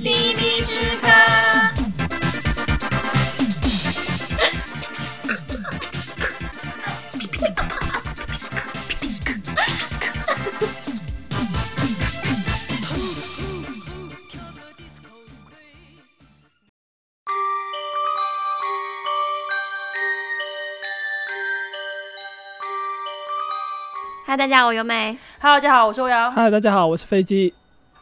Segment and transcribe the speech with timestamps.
[0.00, 1.08] 秘密时刻。
[24.26, 25.16] 嗨，大家好，我由美。
[25.44, 26.32] Hello，大家好，我是欧阳。
[26.32, 27.52] 嗨，大家好，我是飞机。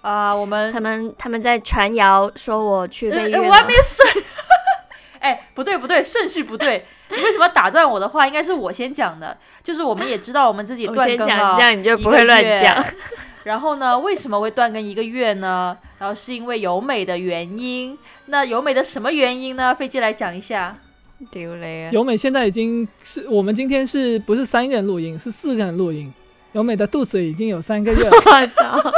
[0.01, 4.25] 啊、我们他们他们在传谣说我去呃备孕了，呃我还没顺。
[5.19, 6.87] 哎，不对不对，顺序不对。
[7.09, 8.29] 你为什么要打断我的话？
[8.29, 9.37] 应该是我先讲的。
[9.61, 12.81] 就是我们也知道我们自己我断更先讲，了这样你就不会乱讲。
[13.43, 15.77] 然后呢，为什么会断更一个月呢？
[15.99, 17.99] 然后是因为由美的原因。
[18.27, 19.75] 那由美的什么原因呢？
[19.75, 20.79] 飞机来讲一下。
[21.33, 21.91] 丢雷啊！
[21.91, 26.15] 由美现在已经是我们今天是不是三个人录音，是四个人录音。
[26.53, 28.93] 由美的肚子已经有三个月了， 我操！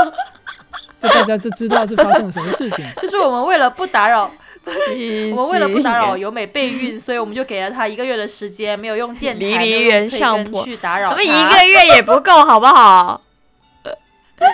[1.00, 2.84] 就大家就知道是发生了什么事情。
[3.00, 4.30] 就是我们为了不打扰，
[5.32, 11.14] 我们为了不打扰死由美备孕，所以我们就给了她一个月的时间，没有用电台，离没有离原用催更上坡去打扰她。
[11.14, 13.20] 我们一个月也不够，好不好？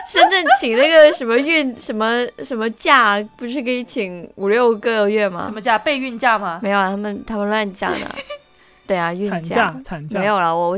[0.07, 5.43] 深圳请那个什么孕什么什么假，不是可以请五六个月吗？
[5.43, 5.79] 什么假？
[5.79, 6.61] 备孕假吗？
[6.63, 8.07] 没有啊，他们他们乱讲的。
[8.87, 10.55] 对啊，孕产假假，产假没有了。
[10.55, 10.77] 我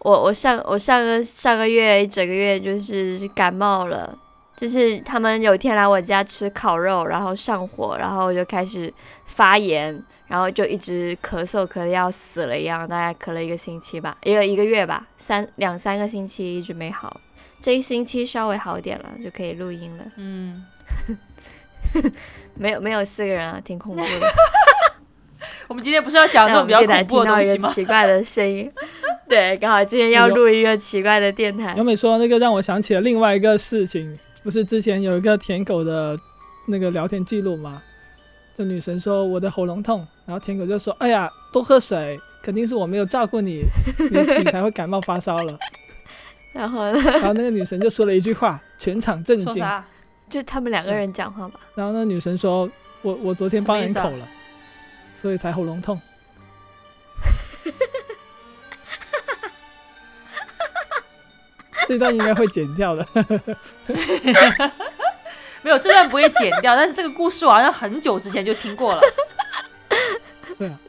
[0.00, 4.16] 我我我上我上个上个月一整个月就是感冒了，
[4.56, 8.92] 就是他们有一天来我家吃烤肉，然后上火，然后我就开始
[9.26, 17.20] 发炎，然后就一直咳嗽，咳的要死了一样，大概咳了一个星期吧，一个一个月吧，三两三个星期一直没好。
[17.60, 20.04] 这一星期稍微好点了，就可以录音了。
[20.16, 20.64] 嗯，
[22.54, 24.08] 没有没有四个人啊，挺恐怖的。
[25.66, 27.68] 我们今天不是要讲那种比较恐怖的东西吗？
[27.74, 28.72] 奇怪的声音，
[29.30, 31.84] 对，刚好今天要录一个奇怪的电台由。
[31.84, 36.18] 美说那个让我想起了另外一个事情，不是之前有一个舔狗的
[36.66, 37.82] 那个聊天记录吗？
[38.54, 43.62] 就女神说我的喉咙痛，然后舔狗就说哎呀多喝水，肯定是我没有照顾你，
[44.10, 45.58] 你你才会感冒发烧了。
[46.52, 49.46] 然后呢， 然后那个女神就说了一句话，全场震惊。
[49.46, 49.84] 说啥？
[50.28, 51.60] 就他们两个人讲话吧。
[51.74, 52.68] 然后那女神说
[53.02, 54.28] ：“我我昨天帮人口了，
[55.14, 56.00] 所以才喉咙痛。”
[61.88, 63.04] 这段应该会剪掉的。
[65.62, 69.00] 没有，这段不会剪掉，但这个故事我好像很久之前就听过了。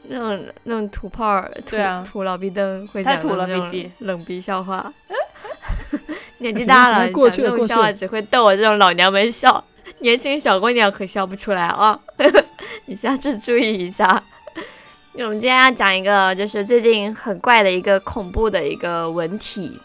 [0.02, 4.92] 那种那种土炮儿、土对啊土老逼灯会太土讲的那种冷逼笑话。
[6.38, 9.64] 年纪大了，过去了讲笑话只会逗我这种老娘们笑，
[10.00, 11.98] 年轻小姑娘可笑不出来啊！
[12.86, 14.22] 你下次注意一下。
[15.14, 19.78] 那我们今天要讲一个，就是最近很怪的一个恐怖的一个文体，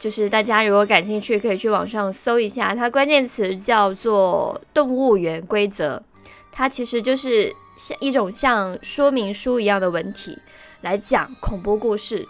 [0.00, 6.02] 就是大家如果感兴趣，可以去网上搜一下，它关键词叫做“动物园规则”，
[6.50, 10.38] 它其实就是像一种像说明书一样的文体
[10.80, 12.26] 来讲恐怖故事。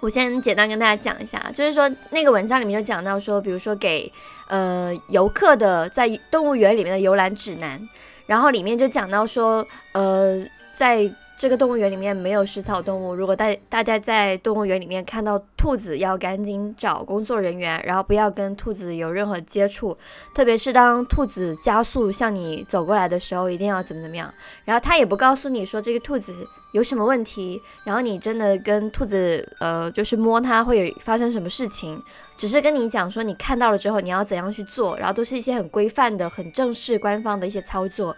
[0.00, 4.12] 我先简单跟大家讲一下，就是说那个文章里面就讲到说，比如说给
[4.48, 7.88] 呃游客的在动物园里面的游览指南，
[8.26, 19.96] 然后里面就讲到说，呃，在这个动物园里面没有食草动物，如果大大家在动物园里面看到兔子，要赶紧找工作人员，然后不要跟兔子有任何接触，
[20.34, 24.32] 特别是当兔子加速向你走过来的时候，一定要怎么怎么样。
[24.64, 26.32] 然后他也不告诉你说这个兔子
[26.72, 32.02] 有什么问题，然后你真的跟兔子呃就是摸它会发生什么事情，
[32.34, 38.16] 只是跟你讲说你看到了之后你要怎样去做，然后都是一些很规范的、很正式、官方的一些操作，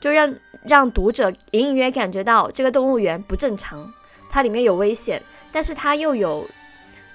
[0.00, 3.92] 就让让读者隐隐约感觉到这个动物园不正常，
[4.30, 5.22] 它里面有危险，
[5.52, 6.46] 但是它又有。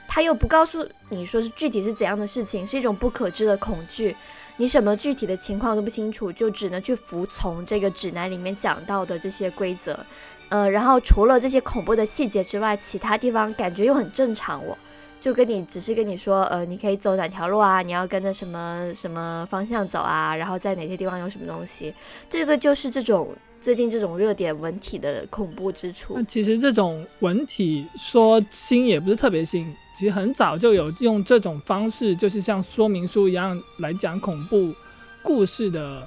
[0.06, 4.16] 它又不告诉你说是具体是怎样的事情，是一种不可知的恐惧，
[4.58, 10.06] 你什么具体的情况都不清楚，就只能去服从这个指南里面讲到的这些规则。
[10.50, 14.78] 呃，然后除了这些恐怖的细节之外，其他地方感觉又很正常哦。
[15.24, 21.94] 就跟你只是跟你说，呃，你可以走哪条路啊，你要跟着什么什么方向走啊，然后在哪些地方有什么东西，
[22.30, 23.30] 这个就是这种
[23.62, 26.24] 最近这种热点文体的恐怖之处那。
[26.24, 34.74] 其实这种文体说新也不是特别新，其实很早就有用这种方式，就是像说明书一样来讲恐怖
[35.22, 36.06] 故事的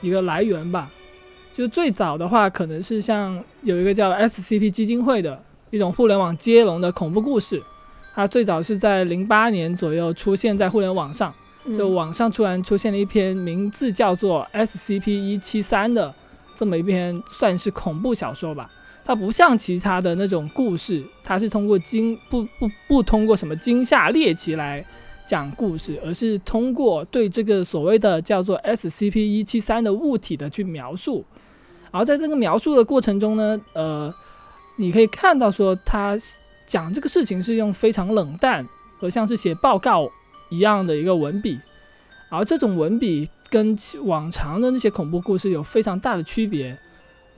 [0.00, 0.90] 一个来源吧。
[1.52, 5.38] 就最早的话，可能是像有一个叫 SCP 基金会的
[5.68, 7.62] 一种互联网接龙的恐怖故事，
[8.14, 11.34] 它最早是在零八年左右出现在互联网上。
[11.74, 16.14] 就嗯网上突然出现了一篇名字叫做 SCP 一七三的
[16.54, 18.70] 这么一篇，算是恐怖小说吧。
[19.02, 24.84] 它不像其他的那种故事，它是通过惊不不不通过什么惊吓猎奇来
[25.26, 31.24] 讲故事，而是通过对这个所谓的叫做 SCP 一七三的物体的去描述。
[31.90, 34.14] 然后在这个描述的过程中呢，呃，
[34.76, 36.14] 你可以看到说他
[36.66, 38.66] 讲这个事情是用非常冷淡
[38.98, 40.10] 和像是写报告
[40.50, 41.58] 一样的一个文笔，
[42.28, 46.76] 而这种文笔跟往常的那些恐怖故事有非常大的区别，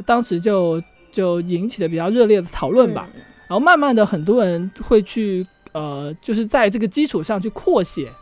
[0.04, 3.08] 当时就就引起了比较热烈的讨论吧。
[3.14, 8.12] 嗯然后慢慢的，很多人会去呃，就是在这个基础上去扩写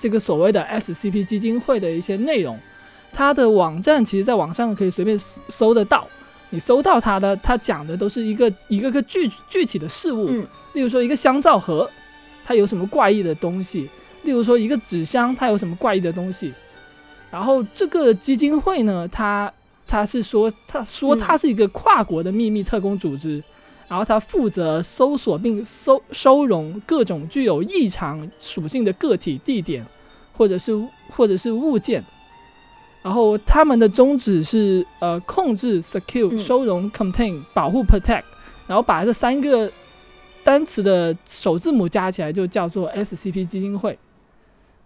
[0.00, 2.58] 这个所谓的 SCP 基金会的一些内容。
[3.12, 5.16] 它的网站其实在网上可以随便
[5.48, 6.08] 搜得到，
[6.52, 11.90] 你搜到它的，它讲的都是一个一个个具具体的事物，嗯例如说一个香皂盒，
[12.44, 13.88] 它有什么怪异的东西；
[14.22, 16.52] 例如说一个纸箱，它有什么怪异的东西。
[17.30, 19.50] 然后这个基金会呢，它
[19.86, 23.42] 它是说，它说嗯它是一个跨国的秘密特工组织。
[23.88, 29.84] 然后它负责搜索并收收容各种具有异常属性的个体、地点，
[30.32, 30.72] 或者是
[31.10, 32.02] 或者是物件。
[33.02, 38.22] 然后他们的宗旨是呃控制、secure、嗯收容、contain、保护、protect，
[38.66, 39.70] 然后把这三个
[40.44, 43.98] 单词的首字母加起来就叫做 SCP 基金会。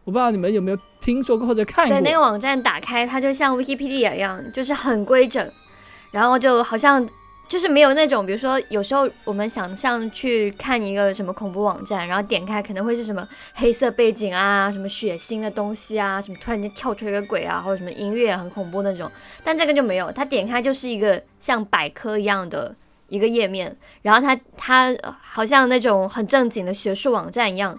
[0.05, 1.95] 我不知道你们有没有听说过或者看过？
[1.95, 5.51] 对，那个网站打开，它就像 Wikipedia 一样，就是很规整，
[6.13, 7.07] 然后就好像
[7.49, 19.11] 就是没有那种，比如说有时候我们想象去看一个什么恐怖网站，然后点开可能会是什么黑色背景啊，什么血腥的东西啊，什么突然间跳出一个鬼啊，或者什么音乐很恐怖那种，
[19.45, 22.75] 但这个就没有，它点开就是一个像百科一样的。
[23.09, 23.73] 一个页面，
[24.03, 24.93] 然后它它
[25.23, 27.79] 好像那种很正经的学术网站一样，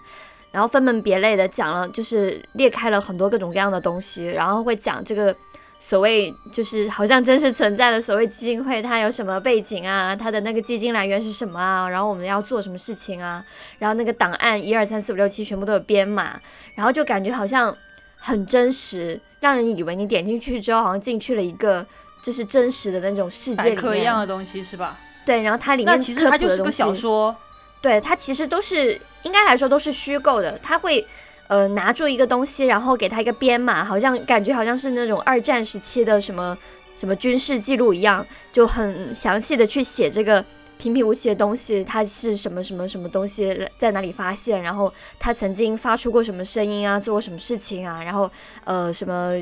[0.53, 5.35] 然后分门别类的讲了，就是列开了很多各种各样的东西，然后会讲这个
[5.79, 13.43] 所谓就是好像真实存在的所谓基金会，它有什么背景啊，它的那个基金来源是什么啊，然后我们要做什么事情啊，
[13.79, 16.39] 然后那个档案一二三四五六七全部都有编码，
[16.75, 17.75] 然后就感觉好像
[18.17, 21.85] 很真实，让人以为你点进去之后好像进去了一个
[22.21, 24.01] 就是真实的那种世界里面。
[24.01, 24.97] 一样的东西是吧？
[25.25, 27.35] 对，然后它里面那其实它就是个小说，
[27.81, 31.05] 对，它其实都是应该来说都是虚构的，它会
[31.47, 36.57] 呃拿住一个东西，然后给他一个编码，好像感觉好像是那种二战时期的什么
[36.99, 40.43] 什么军事记录一样，就很详细的去写这个
[40.77, 48.29] 平平无奇的东西，它是什么什么什么东西在哪里发现，然后它曾经发出过什么声音啊，做过什么事情啊，然后
[48.63, 49.33] 呃什么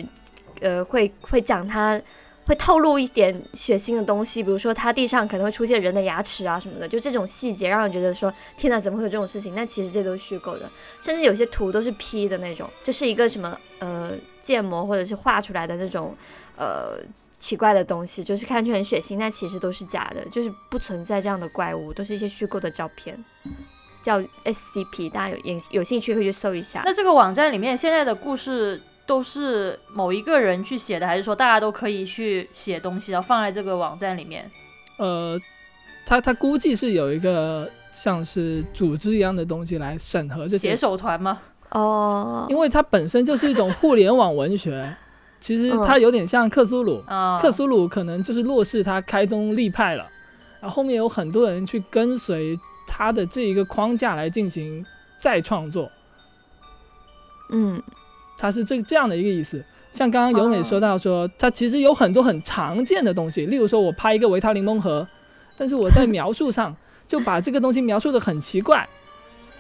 [0.62, 2.02] 呃会会讲它。
[2.46, 9.56] 会透露一点血腥的东西，比如说它地上可能会出现人的牙齿啊什么的，就这种细节让人觉得说天哪，怎么会有这种事情？
[9.56, 10.70] 那其实这都是虚构的，
[11.02, 16.16] 甚至有些图都是 P 的那种，就是一个什么呃建模或者是画出来的那种
[16.56, 17.00] 呃
[17.38, 23.18] 奇怪的东西，就是看上去很血腥，但其实都是假的，就是不存在这样的怪物，都是一些虚构的照片，
[24.04, 26.84] 叫 SCP，大家有有有兴趣可以去搜一下。
[26.86, 34.50] 那这个网站里面现在的故事都是某一个人去写的，还是说大家都可以去写东西，然后放在这个网站里面？
[34.98, 35.40] 呃，
[36.06, 41.40] 他他估计是有一个像是组织一样的东西来审核这写，手团吗？
[41.70, 44.96] 哦，因为它本身就是一种互联网文学，
[45.42, 50.10] 其实它有点像克苏鲁，啊、克苏鲁可能就是洛氏他开宗立派了，
[50.62, 52.58] 然后后面有很多人去跟随
[52.88, 54.86] 他的这一个框架来进行
[55.18, 55.92] 再创作，
[57.50, 57.82] 嗯
[58.38, 59.64] 它是这这样的一个意思。
[59.92, 65.08] 像刚刚由美说到说，它其实有很多很常见的东西，例如说我拍一个维他柠檬盒，
[65.58, 66.76] 但是我在描述上
[67.08, 68.88] 就把这个东西描述的很奇怪。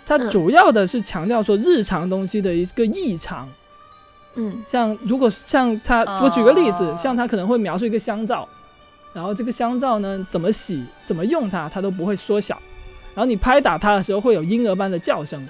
[0.05, 3.47] 它嗯主要的是强调说日常东西的一个异常，
[4.35, 4.61] 嗯。
[4.67, 6.97] 像如果像他，我举个例子，哦。
[6.99, 8.47] 像他可能会描述一个香皂，
[9.13, 12.61] 然后这个香皂呢怎么洗、怎么用它，它都不会缩小，
[13.15, 15.47] 然后你拍打它的时候会有婴儿般的叫声，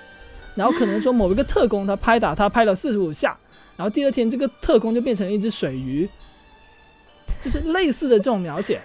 [0.55, 3.37] 然后可能说某一个特工他拍打他拍了四十五下，
[3.77, 6.09] 然后第二天这个特工就变成了一只水鱼，
[7.43, 8.81] 就是类似的这种描写。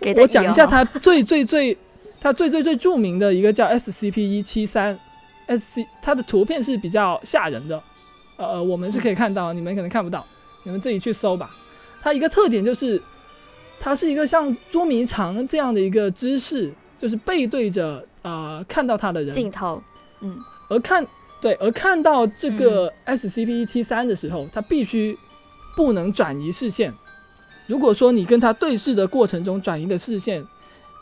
[0.00, 1.76] 给我讲一下意哦它最最最
[2.18, 4.98] 他最最最著名的一个叫 SCP 一七三
[5.46, 7.82] ，SC 它的图片是比较吓人的，
[8.36, 10.26] 呃，我们是可以看到，你们可能看不到，
[10.62, 11.54] 你们自己去搜吧。
[12.00, 13.00] 它一个特点就是，
[13.78, 19.82] 它是一个像捉迷藏这样的一个姿势，就是背对着呃看到它的人，镜头，
[20.20, 20.38] 嗯
[20.70, 21.06] 而看
[21.42, 25.18] 对，而看到这个 SCP 一七三的时候，它必须
[25.76, 26.94] 不能转移视线。
[27.66, 30.44] 如果说你跟它对视的过程中转移的视线，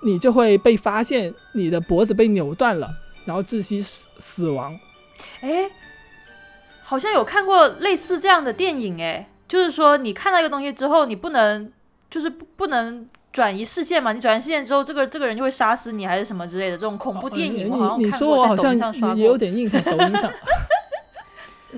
[0.03, 2.89] 你就会被发现你的脖子被扭断了，
[3.25, 4.79] 然后窒息死死亡。
[5.41, 5.71] 哎，
[6.83, 11.73] 好像有看过类似这样的电影，哎，就是说你看到一个东西之后，你不能
[12.11, 14.13] 就是不不能转移视线嘛？
[14.13, 19.39] 你转移视线之后，这个这个人就会杀死你，还是什么之类的这种恐怖电影，哦我好像你你看过，说我好在抖音上刷像也也有。
[19.39, 20.33] 点印象，抖音上。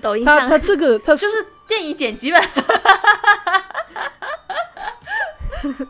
[0.00, 2.40] 抖音上他他这个他就是电影剪辑版。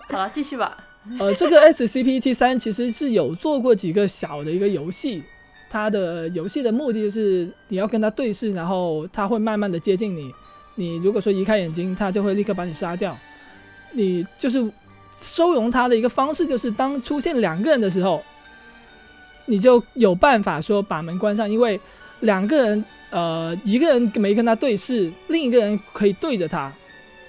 [0.09, 0.76] 好了，继续吧。
[1.19, 5.23] 呃，这个 SCP 七三其实是有做过几个小的一个游戏，
[5.69, 10.35] 它的游戏的目的就是你要跟它对视，然后它会慢慢的接近你。
[10.76, 13.17] 你如果说移开眼睛，它就会立刻把你杀掉。
[13.93, 14.61] 你就是
[15.20, 18.22] 收容他的一个方式，就是当出现两个人的时候，
[19.46, 21.78] 你就有办法说把门关上，因为
[22.20, 26.72] 两个人，呃，一个人没跟他对视，另一个人可以对着他，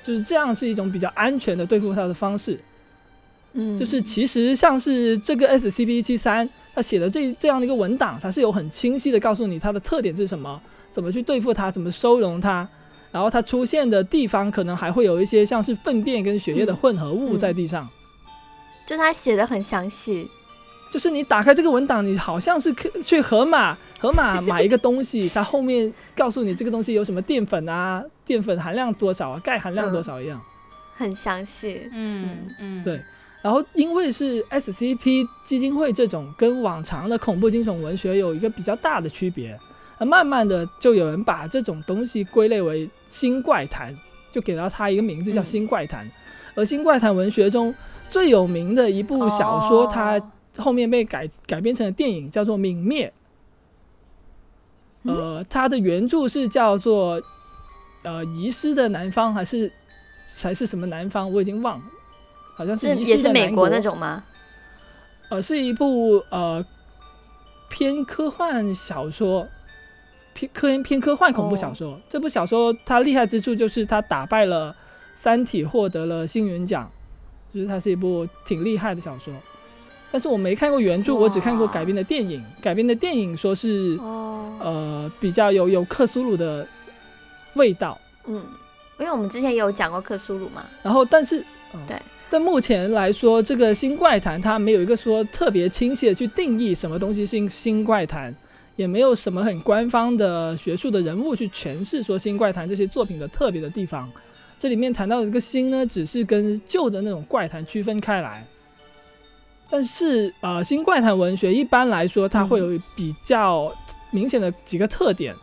[0.01, 2.60] 就是这样是一种比较安全的对付他的方式。
[3.53, 12.65] 嗯，就是其实像是这个 SCP 七三，他写的这这样的一个文档，它是有很清晰的告诉你它的特点是什么，怎么去对付它，怎么收容它，
[13.12, 17.88] 然后它出现的地方可能还会有一些像是粪便跟血液的混合物在地上。
[18.86, 20.30] 就他写的很详细，
[20.91, 30.41] 就是你打开这个文档，你好像是去盒马，盒马买一个东西，它后面告诉你这个东西有什么淀粉啊，淀粉含量多少啊，钙含量多少一样。
[30.96, 31.89] 很详细。
[31.94, 33.01] 嗯嗯，对
[33.41, 39.58] 然后因为是 SCP 基金会这种跟往常的恐怖惊悚文学有一个比较大的区别，
[40.01, 43.96] 那慢慢的就有人把这种东西归类为新怪谈，
[44.31, 46.10] 就给到它一个名字叫嗯新怪谈。
[46.55, 47.74] 而新怪谈文学中
[48.10, 50.20] 最有名的一部小说，哦它
[50.58, 53.13] 后面被改改编成了电影，叫做《泯灭》。
[55.12, 57.22] 呃，它的原著是叫做
[58.01, 59.72] 呃遗失的南方，还是
[60.36, 61.31] 还是什么南方？
[61.31, 61.86] 我已经忘了，
[62.55, 64.24] 好像遗是也是美国那种吗？
[65.29, 66.65] 呃，是一部呃
[67.70, 69.48] 偏科幻小说，
[70.34, 72.00] 偏科偏科幻恐怖小说。
[72.10, 74.72] 这部小说它厉害之处就是它打败了
[75.14, 76.90] 《三体》，获得了星云奖，
[77.54, 79.34] 就是它是一部挺厉害的小说。
[80.12, 82.44] 但是我没看过原著，我只看过改编的电影。
[82.62, 86.68] 改编的电影说是哦，呃比较有有克苏鲁的
[87.54, 87.98] 味道。
[88.26, 88.44] 嗯，
[89.00, 90.66] 因为我们之前也有讲过克苏鲁嘛。
[90.84, 91.40] 然后，但是，
[91.74, 91.98] 嗯对，
[92.30, 98.36] 但目前来说，这个新怪谈它没有一个说特别清晰的去定义什么东西是新怪谈，
[98.75, 104.10] 也没有什么很官方的学术的人物去诠释说新怪谈这些作品的特别的地方。
[104.58, 108.46] 这里面谈到的这个新呢，只是跟旧的那种怪谈区分开来。
[109.70, 113.74] 但是，呃，新怪谈文学一般来说，它会有比较
[114.12, 115.34] 明显的几个特点。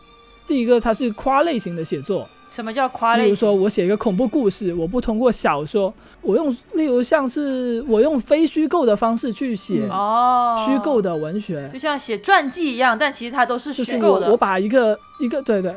[0.46, 3.26] 第一个，它是夸类型的写作，什么叫夸类型？
[3.26, 5.92] 例如说，我写一个恐怖故事，我不通过小说，
[6.28, 14.26] 我用，例如像是我用非虚构的方式去写哦，虚构，的文学，就像写传记一样，但其实它都是虚构的。
[14.26, 15.74] 我我把一个一个对对，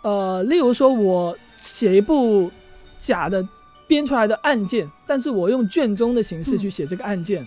[0.00, 2.50] 呃，例如说我写一部
[2.96, 3.46] 假的
[3.86, 7.46] 编出来的案件，但是我用卷宗的形式去写这个案件，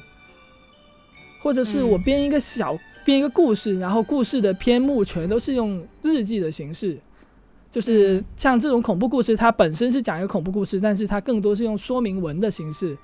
[1.42, 7.00] 或者是我编一个小编一个故事，然后故事的篇目全都是用日记的形式。
[7.74, 12.96] 就是像这种恐怖故事，它本身是讲一个恐怖故事，但是它更多是用说明文的形式，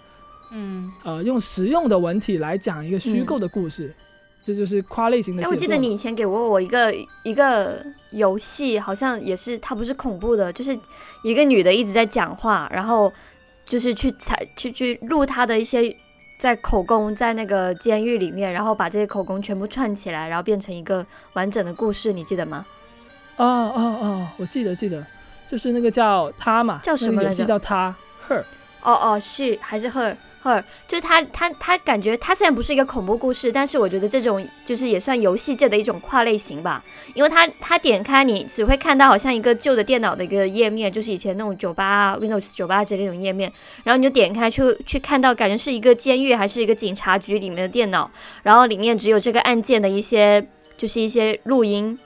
[0.51, 3.91] 嗯，呃，用实用的文体来讲一个虚构的故事，
[4.45, 10.77] 这就是夸类型的哎，我记得你以前给过我一个一个游戏，好像也是它不是恐怖的，就是
[11.23, 13.11] 一个女的一直在讲话，然后
[13.65, 15.97] 就是去采去去录她的一些
[16.37, 22.63] 在口供，在那个监狱里面，然后把这些口供全部串起来，然后变成一个完整的故事，你记得吗？
[23.39, 25.01] 哦哦哦，我记得记得，
[25.47, 27.95] 就是那个叫他嘛，叫什么来着叫他
[28.27, 28.43] her。
[28.81, 43.49] 哦哦，是还是 her her，就是他他他感觉他虽然不是一个恐怖故事，但是我觉得这种就是也算游戏界的一种跨类型吧，因为他他点开你只会看到好像一个旧的电脑的一个页面，就是以前那种酒吧 Windows 酒吧之类那种页面，
[43.85, 48.11] 然后你就点开去去看到，感觉是一个监狱还是一个警察局里面的电脑，
[48.43, 50.45] 然后里面只有这个案件的一些
[50.77, 51.97] 就是一些录音。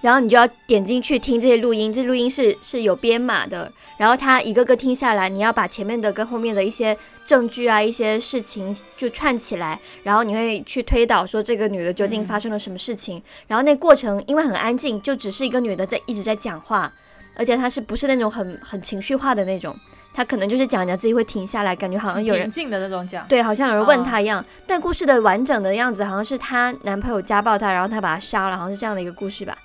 [0.00, 13.20] 然后你就要点进去听这些录音，这录音是是有编码的，然后他一个个听下来，你要把前面的跟后面的一些证据啊、一些事情就串起来，然后你会去推导说这个女的究竟发生了什么事情。
[13.48, 16.92] 然后那过程因为很安静，就只是一个女的在一直在讲话，
[17.34, 19.76] 而且她是不是那种很很情绪化的那种，
[20.14, 23.26] 她可能就是讲讲自己会停下来，感觉好像有人平静的那种讲。
[23.26, 24.44] 对，好像有人问哦她一样。
[24.64, 29.58] 但故事的完整的样子好像是她男朋友家暴她，然后她把她杀了，好像是这样的一个故事吧。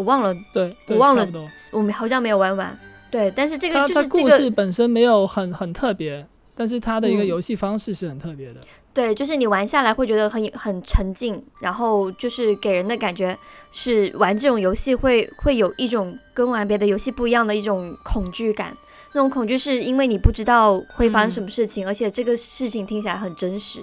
[0.00, 1.28] 我忘了，对，对我忘了
[1.70, 2.78] 我们好像没有玩完。
[3.10, 8.60] 对，但是这个就是这个故事本身没有很很特别，但是它的一个嗯游戏方式是很特别的。
[8.94, 13.36] 对，就是你玩下来会觉得很很沉浸，然后就是给人的感觉
[13.70, 18.74] 是玩这种游戏会会有一种跟玩别的游戏不一样的一种恐惧感，
[19.12, 23.80] 那种恐惧是因为你不知道会发生什么事情，而且这个事情听起来很真实。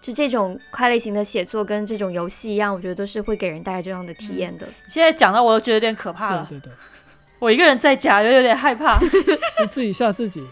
[0.00, 4.66] 就这种快类型的写作跟这种游戏一样，我觉得都是会给人带来这样的体验的。
[4.88, 6.46] 现在讲到我都觉得有点可怕了。
[6.48, 6.72] 对对对，
[7.38, 8.98] 我一个人在家，就有点害怕。
[9.60, 10.42] 你自己吓自己。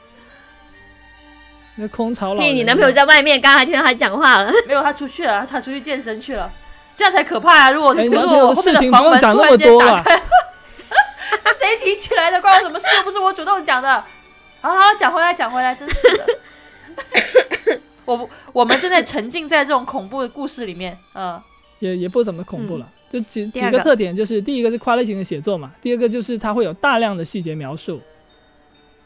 [1.76, 4.52] 那空巢老嘿，人，你男朋友在外面，刚刚还听到他讲话了。
[4.68, 6.52] 没有，他出去了，他出去健身去了，
[6.94, 7.70] 这样才可怕啊！
[7.70, 10.20] 如果哎 如果男朋友的我后面事情房门不用讲那打开，
[11.58, 12.38] 谁提起来的？
[12.42, 12.86] 关我什么事？
[12.98, 14.04] 又不是我主动讲的。
[14.60, 17.80] 好好讲回来，讲回来，真是的。
[18.04, 21.40] 我我们正在沉浸在这种恐怖的故事里面，嗯，
[21.78, 22.90] 也也不怎么恐怖了。
[23.10, 28.00] 就几几个特点，就是第一个是跨类型的写作嘛，第二个就是它会有大量的细节描述，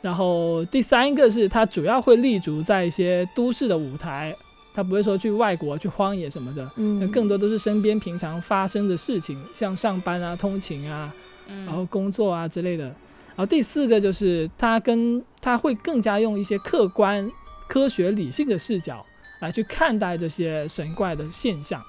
[0.00, 4.34] 然后第三个是它主要会立足在一些都市的舞台，
[4.74, 11.12] 它不会说去外国去荒野什么的，那嗯，更多都是身边平常发生的事情，像上班啊、通勤啊，
[11.46, 12.92] 嗯然后工作啊之类的。
[13.34, 17.30] 然后第四个就是他跟他会更加用一些客观、
[17.68, 19.04] 科学、理性的视角
[19.40, 21.82] 来去看待这些神怪的现象。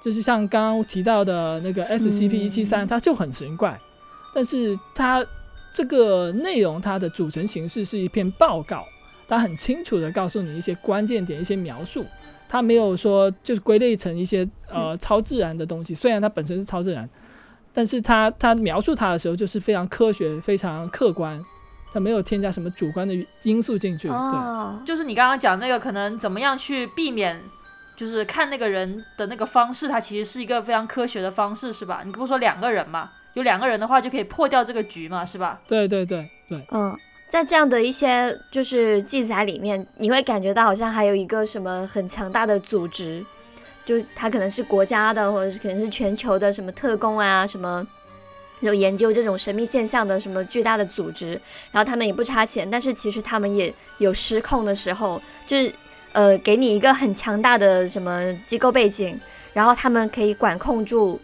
[0.00, 3.80] 就是像刚刚提到的那个 SCP 一七三，它就很神怪，
[4.34, 5.24] 但是它
[5.72, 8.84] 这个内容它的组成形式是一篇报告，
[9.28, 12.04] 它很清楚的告诉你一些关键点、一些描述，
[12.48, 17.08] 它没有说就是归类成一些呃超自然的东西，虽然它本身是超自然，
[17.72, 21.42] 但是他他描述他的时候就是非常科学、非常客观，
[21.92, 24.08] 他没有添加什么主观的因素进去。
[24.08, 27.42] 对，哦，就是你刚刚讲那个，可能怎么样去避免，
[27.96, 32.02] 就是看那个人的那个方式，它其实是一个非常科学的方式，是吧？
[32.04, 33.10] 你不是说两个人嘛？
[33.34, 35.58] 有两个人的话就可以破掉这个局嘛，是吧？
[35.66, 36.94] 对对对对，嗯，
[37.28, 43.24] 在这样的一些就是记载里面，你会感觉到好像还有一个什么很强大的组织，
[43.84, 47.86] 就是他可能是国家的，或者是可能是全球的什么特工啊，什么
[48.60, 55.72] 有研究这种神秘现象的什么巨大的组织，然后他们也不差钱，但是其实他们也有失控的时候，就是
[56.12, 59.20] 呃给你一个很强大的什么机构背景，
[59.52, 61.20] 然后他们可以管控住。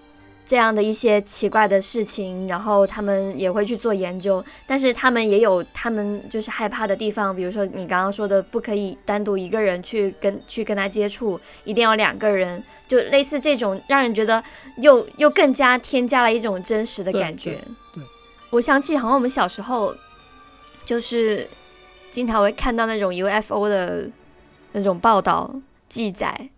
[0.48, 14.42] 这样的一些奇怪的事情，然后他们也会去做研究，但是他们也有他们就是害怕的地方，比如说你刚刚说的，不可以单独一个人去跟去跟他接触，一定要两个人，就类似这种，让人觉得
[14.78, 17.50] 又又更加添加了一种真实的感觉。
[17.92, 18.04] 对对
[18.48, 19.94] 我想起好像我们小时候
[20.86, 21.46] 就是
[22.10, 24.08] 经常会看到那种 UFO 的
[24.72, 25.54] 那种报道
[25.90, 26.48] 记载，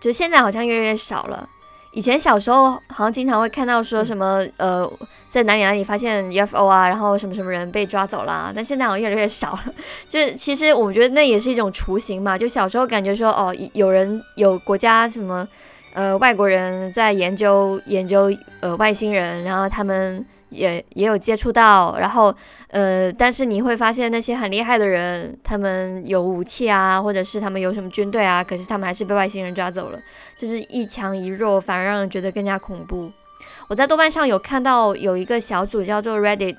[0.00, 1.48] 就现在好像越来越少了。
[1.96, 4.86] 以前小时候好像经常会看到说什么、呃，
[5.30, 9.64] 在哪里哪里发现 UFO 啊，然后什么什么人被抓走啦，但现在好像越来越少了。
[10.06, 15.48] 就是其实我觉得那也是一种雏形嘛，就小时候感觉说哦，有人有国家什么
[15.94, 18.30] 呃外国人在研究研究
[18.60, 22.34] 呃外星人，然后他们也也有接触到，然后
[22.68, 29.98] 呃，但是你会发现那些很厉害的人，他们有武器啊，或者是他们有什么军队啊，可是他们还是被外星人抓走了。
[30.36, 33.10] 就是一强一弱，反而让人觉得更加恐怖。
[33.68, 36.56] 我在豆瓣上有看到有一个小组叫做 Reddit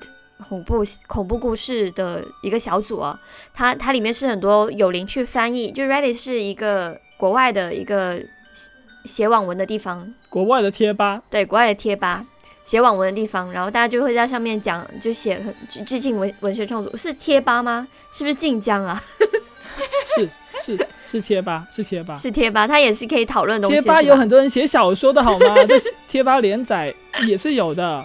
[0.48, 3.18] 恐怖恐怖故事的一个小组啊，
[3.54, 8.18] 它它里面是很多有灵去翻译，就 Reddit 是一个国外的一个
[8.52, 8.70] 写
[9.04, 12.24] 写网文的地方，国外的贴吧，对，国外的贴吧。
[12.68, 17.88] 写网文的地方，然后大家就会在上面讲，就写很致致敬文文学创作，是贴吧吗？
[18.12, 19.02] 是不是晋江啊？
[20.14, 20.28] 是
[20.62, 22.14] 是是贴吧，是贴吧。
[22.14, 23.80] 是贴吧，它也是可以讨论东西。
[23.80, 25.54] 贴吧有很多人写小说的好吗？
[25.66, 26.94] 这贴吧连载
[27.26, 28.04] 也是有的。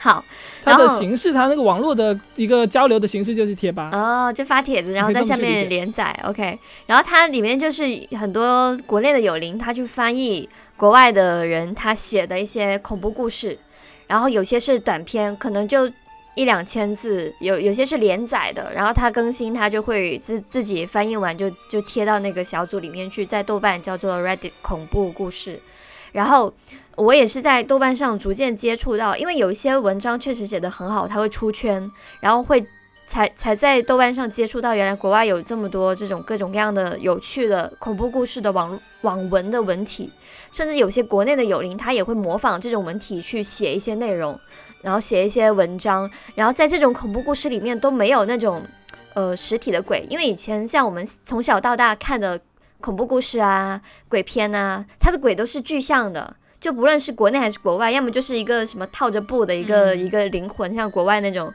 [0.00, 0.24] 好，
[0.64, 3.90] 它的形式，它那个网络的一个交流的形式就是贴吧。
[3.92, 6.58] 哦，就发帖子，然后在下面连载，OK。
[6.86, 7.84] 然后它里面就是
[8.18, 13.58] 很多国内的友邻，他去翻译国外的人他写的一些恐怖故事，
[14.06, 15.90] 然后有些是短篇，可能就
[16.34, 25.60] 一两千字，有有些是连载的，然后他更新他就会自自己翻译完就就贴到那个小组里面去，在豆瓣叫做 Reddit 恐怖故事，
[26.12, 26.52] 然后。
[26.98, 32.66] 我也是在豆瓣上逐渐接触到，因为有一些文章确实写得很好，它会出圈，然后会
[33.06, 40.12] 才才在豆瓣上接触到，原来国外有这么多这种各种各样的有趣的恐怖故事的网网文的文体，
[40.50, 44.38] 甚至有些国内的友邻他也会模仿这种文体去写一些内容，
[44.82, 48.62] 然后写一些文章，然后在这种恐怖故事里面都没有那种
[49.14, 52.40] 呃实体的鬼，因为以前像我们从小到大看的
[52.80, 56.36] 恐怖故事啊、鬼片啊，它的鬼都是具象的。
[56.58, 61.52] 就不论是国内还是国外，要么就是一个什么套着布的一个、嗯一个灵魂，像国外那种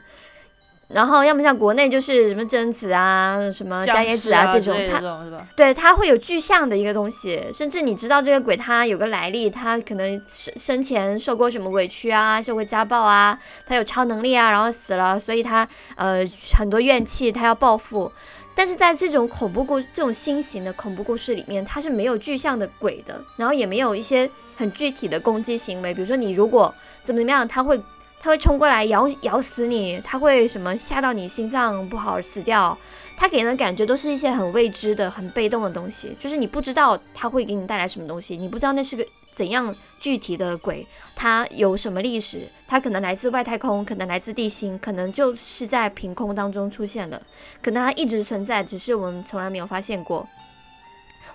[0.94, 5.46] 然后要么像国内就是什么贞子啊、什么伽椰子啊这种，它？
[5.56, 16.24] 对它会有具象的一个东西，甚至你知道这个鬼它有个来历，它可能生生前受过什么委屈啊，受过家暴啊，它有超能力啊，然后死了，所以它呃
[16.54, 18.12] 很多怨气，它要报复。
[18.54, 27.80] 但是在这种恐怖故这种新型的恐怖故事里面，它是没有具象的鬼的，然后也没有一些很具体的攻击行为，比如说你如果怎么怎么样，他会
[28.22, 32.78] 他会冲过来咬咬死你，他会什么吓到你心脏不好死掉，
[33.16, 47.20] 他给人的感觉都是一些很未知的、很被动的东西，就是你不知道他会给你带来什么东西，你不知道那是个怎样具体的鬼，它有什么历史，它可能来自外太空，可能来自地心，可能就是在凭空当中出现的，
[47.60, 50.28] 可能它一直存在，只是我们从来没有发现过。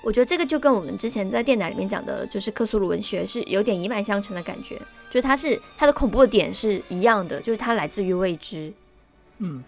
[0.02, 4.78] 我觉得这个就跟我们之前在电台里面讲的，就是克苏鲁文学是有点一脉相承的感觉，
[5.10, 8.72] 就是它是它的恐怖的点是一样的，就是它来自于未知。
[9.40, 9.64] 嗯，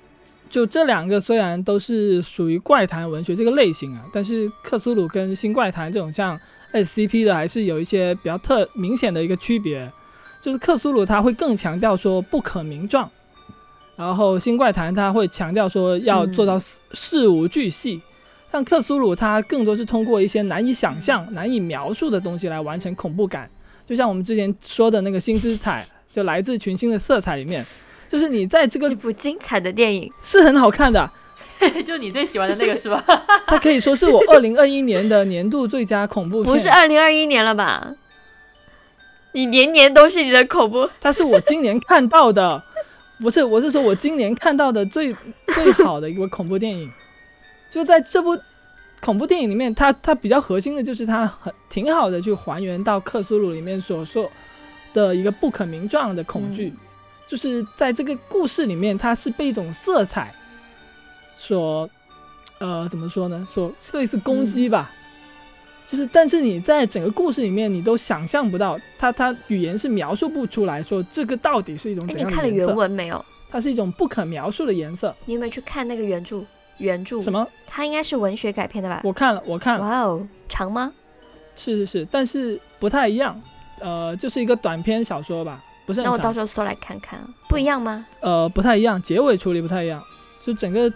[0.50, 6.40] 就这两个虽然都是属于怪谈文学这个类型啊，但是克苏鲁跟新怪谈这种像
[6.74, 9.92] SCP 的还是有一些比较特明显的一个区别，
[10.40, 13.10] 就是克苏鲁它会更强调说不可名状，
[13.96, 18.02] 然后新怪谈它会强调说要做到事事无巨细。
[18.52, 23.50] 像克苏鲁，它更多是通过一些难以想象、难以描述的东西来完成恐怖感，
[23.86, 27.64] 就像我们之前说的那个新姿彩，就来自群星的色彩里面，
[28.08, 31.12] 就是你在这个一部精彩的电影，是很好看的，
[31.86, 33.04] 就你最喜欢的那个是吧？
[33.46, 36.52] 它可以说是我二零二一年的年度最佳恐怖片。
[36.52, 37.94] 不是二零二一年了吧？
[39.34, 42.64] 你年年都是你的恐怖，它是我今年看到的，
[43.20, 45.16] 不是，我是说我今年看到的最
[45.54, 46.92] 最好的一个恐怖电影。
[47.70, 48.38] 就在这部
[49.02, 54.30] 恐怖电影里面，它它比较核心的就是它很挺好的去还原到克苏鲁里面所说
[54.94, 56.74] 的一个不可名状的恐惧，
[57.28, 60.34] 就是在这个故事里面，它是被一种色彩
[61.38, 61.90] 所
[62.60, 63.48] 呃怎么说呢？
[63.50, 64.92] 所类似攻击吧。
[65.88, 73.26] 就是，但是你在整个故事里面，你都想象不到，它它语言是描述不出来说这个到底是一种哎，怎你看了原文没有？
[73.50, 75.16] 它是一种不可描述的颜色。
[75.26, 76.44] 你有没有去看那个原著？
[76.80, 77.32] 原著什？
[77.32, 77.48] 么？
[77.68, 79.02] 它应该是文学改编的吧？
[79.04, 80.92] 我看了，我看了，哇哦，长吗？
[81.56, 83.40] 是是是，但是不太一样，
[83.80, 88.06] 呃，就是一个短篇小说吧，不是那我到，时候搜来看看啊，不一样吗？
[88.22, 90.02] 呃，不太一样，结尾处理不太一样，
[90.42, 90.92] 就整个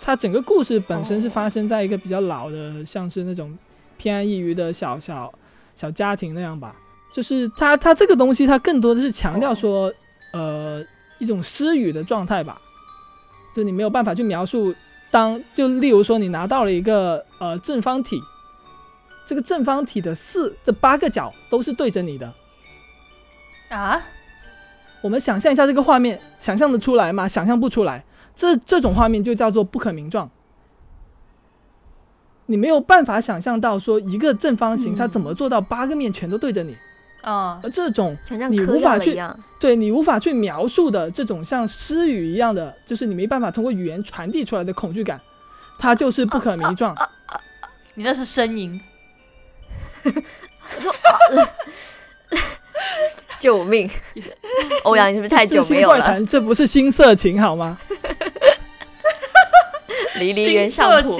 [0.00, 3.56] 它整个故事本身是哦发生在一个比较老的，像是那种
[3.98, 5.32] 偏安一隅的小小
[5.74, 6.76] 小家庭那样吧，
[7.12, 9.92] 就是它它这个东西它更多的是强调说，
[10.32, 10.80] 呃，
[11.18, 12.60] 一种失语的状态吧，
[13.54, 14.72] 就你没有办法去描述。
[15.14, 18.20] 当就例如说，你拿到了一个呃正方体，
[19.24, 22.34] 这个正方体的四这八个角都是对着你的。
[23.68, 24.02] 啊，
[25.02, 27.28] 我们想象一下这个画面，想象得出来吗？
[27.28, 28.04] 想象不出来。
[28.34, 30.28] 这这种画面就叫做不可名状。
[32.46, 36.76] 你没有办法想象到说一个正方形它怎么做到八个面全都对着你，嗯，
[37.24, 38.16] 而这种
[38.50, 39.18] 你无法去。
[39.58, 45.18] 对你无法去描述的这种像诗语一样的，就是你没办法通过语言传递出来的恐惧感，
[45.78, 46.94] 它就是不可名状。
[47.94, 48.78] 你那是呻吟，
[53.38, 53.88] 救命！
[54.84, 55.98] 欧阳，你是不是太久没有了？
[55.98, 57.78] 怪谈，这不是新色情好吗？
[60.18, 61.18] 离离原上谱，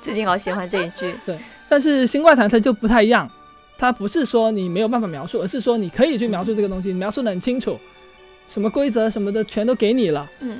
[0.00, 1.14] 最近好喜欢这一句。
[1.26, 1.36] 对
[1.68, 3.28] 但是新怪谈它就不太一样，
[3.78, 7.78] 它不是说你没有办法描述，而是说你可以去描述这个东西，你描述的很清楚，
[8.48, 10.28] 什么规则什么的全都给你了。
[10.40, 10.58] 嗯，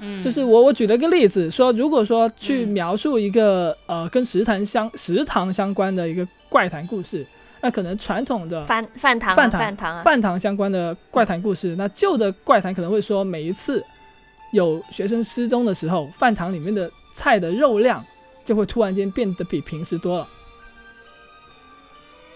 [0.00, 7.26] 嗯，就是我我举了个例子，说如果说去嗯描述一个、呃跟食堂相食堂相关的一个怪谈故事，
[7.60, 13.84] 那可能传统的饭饭堂啊，饭堂饭堂啊，饭堂相关的怪谈故事，那旧的怪谈可能会说每一次
[14.52, 18.04] 有学生失踪的时候，饭堂里面的菜的肉量
[18.44, 20.28] 就会突然间变得比平时多了。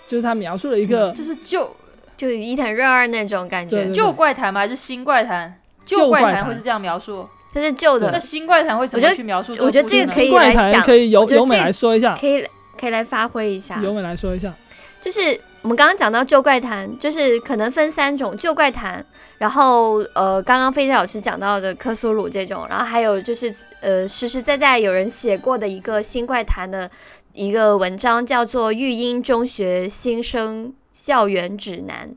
[0.08, 1.76] 就是他描述了一个就是旧
[2.16, 4.60] 就伊藤润二那种感觉旧怪谈吗？
[4.62, 5.60] 还是新怪谈？
[5.86, 12.46] 旧怪谈怪会是这样描述，这是旧那的，新怪谈会怎我觉得么去描述个我觉得这个可以怪来讲谈可以由由美我觉得这来说一下，可以
[12.78, 13.80] 可以来发挥一下。
[13.82, 14.52] 由美来说一下。
[15.00, 19.02] 就是我们刚刚讲到旧怪谈，就是可能分三种旧怪谈，
[19.38, 26.90] 然后呃，刚刚飞飞老师讲到的科苏鲁这种，然后还有就是呃，实实在在有人写过的一个新怪谈的
[27.38, 32.10] 一个文章，叫做《育英中学新生校园指南》，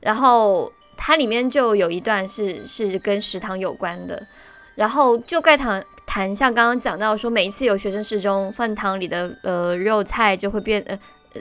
[0.00, 4.26] 然后它里面就有一段是是跟食堂有关的，
[4.74, 5.82] 然后就怪谈。
[6.04, 10.98] 谈像刚刚讲到说，每一次有学生失踪，饭堂里的呃肉菜就会变呃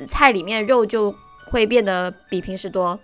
[0.08, 1.14] 菜里面肉就
[1.48, 2.98] 会变得比平时多。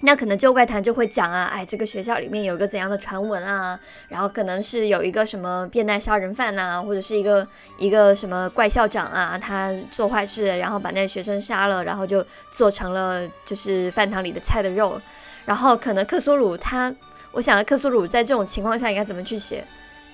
[0.00, 7.44] 那可能旧怪谈就会讲啊，哎，这个学校里面有一个怎样的传闻啊，然后可能是有一个什么变态杀人犯呐、或者是一个
[7.78, 15.00] 一个什么怪校长啊，他做坏事，然后把那个学生杀了，然后就做成了就是饭堂里的菜的肉，
[15.44, 16.94] 然后可能克苏鲁他，
[17.32, 19.64] 我想克苏鲁在这种情况下应该怎么去写，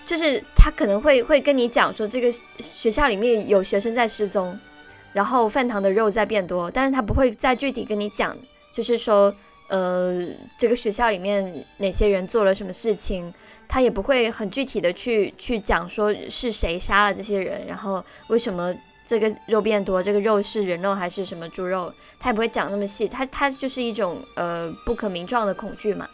[0.07, 4.59] 就是他可能会会跟你讲说这个学校里面有学生在失踪，
[5.13, 8.35] 然后饭堂的肉在变多，但是他不会再具体跟你讲，
[8.73, 9.35] 就是说。
[9.69, 10.27] 呃，
[10.59, 13.33] 这个学校里面哪些人做了什么事情，
[13.67, 18.75] 他也不会很具体的去去讲说是谁杀了这些人，然后为什么
[19.07, 26.07] 这个肉变多，这个肉是人肉还是什么猪肉，他也不会讲那么细，他他就是一种呃不可名状的恐惧嘛。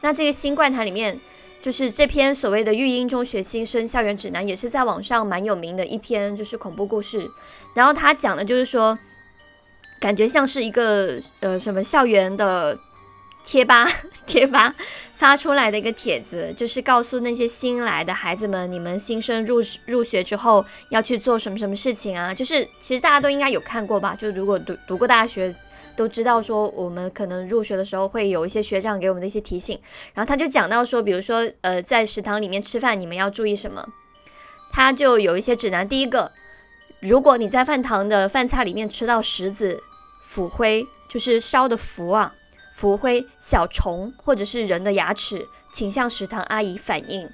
[0.00, 1.20] 那这个新怪谈里面，
[1.60, 7.30] 就是这篇所谓的育英中学新生校园指南，也是在网上蛮有名的一篇就是恐怖故事，
[7.74, 8.98] 然后他讲的就是说，
[10.00, 12.74] 感觉像是一个呃什么校园的。
[13.44, 13.86] 贴吧
[14.26, 14.74] 贴吧
[15.14, 22.34] 发出来的一个帖子，就是告诉那些新来的孩子们，你们新生入入学之后要去做什么什么事情啊？
[22.34, 24.16] 就是其实大家都应该有看过吧？
[24.18, 25.54] 就如果读读过大学，
[25.94, 29.78] 都知道说我们可能入学的时候会有一些学长给我们的一些提醒。
[30.14, 33.86] 然后他就讲到说，比如说呃，在食堂里面吃饭，你们要注意什么？
[34.72, 35.86] 他就有一些指南。
[35.88, 36.32] 第一个，
[37.00, 39.80] 如果你在饭堂的饭菜里面吃到石子、
[40.24, 42.34] 腐灰，就是烧的腐啊。
[42.74, 47.30] 浮灰、小虫或者是人的牙齿，请向食堂阿姨反映。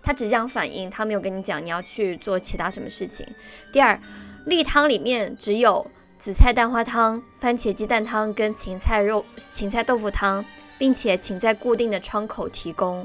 [0.00, 3.26] 他只讲反应，他没有跟你讲你要去做其他什么事情。
[3.72, 4.00] 第二，
[4.44, 10.44] 例汤里面只有紫菜蛋花汤、番茄鸡蛋汤跟芹菜肉、芹菜豆腐汤，
[10.78, 13.04] 并且请在固定的窗口提供，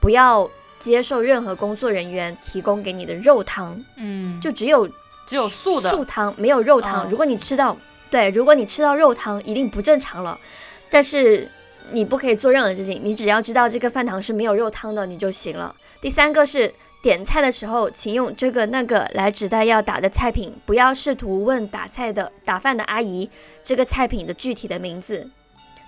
[0.00, 3.84] 不要接受任何工作人员提供给你的肉汤。
[3.96, 4.88] 嗯，就只有
[5.26, 7.06] 只有素的素汤，没有肉汤。
[7.10, 7.76] 如果你吃到
[8.10, 10.40] 对，如果你吃到肉汤，一定不正常了。
[10.90, 11.50] 但是
[11.90, 15.74] 你不可以做任何事情，你只要知道这个饭堂是没有肉汤的，你就行了。
[16.00, 16.72] 第三个是
[17.02, 23.28] 点菜的时候，请用这个那个来指代要打的菜品，不要试图问打菜的打饭的阿姨
[23.62, 25.30] 这个菜品的具体的名字。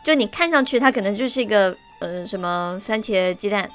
[0.05, 3.69] 就你看上去它可能就是一个呃什么番茄鸡蛋，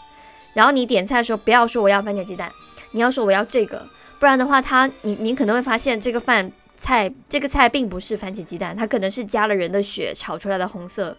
[0.53, 2.51] 然后你点菜的时候不要说我要番茄鸡蛋，
[2.91, 3.87] 你要说我要这个，
[4.19, 6.51] 不然的话它你你可能会发现这个饭。
[6.77, 11.17] 菜这个菜并不是番茄鸡蛋，它可能是加了人的血炒出来的红色，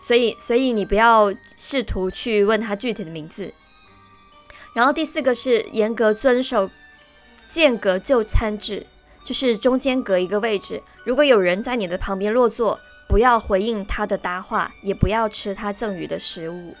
[0.00, 3.52] 所以所以你不要试图去问他具体的名字。
[4.74, 6.70] 然后第四个是严格遵守
[7.48, 8.86] 间隔就餐制，
[9.24, 12.78] 就是中间隔一个位置，如果有人在你的旁边落座，
[13.08, 16.76] 不要回应他的搭话，也不要吃他赠予的食物。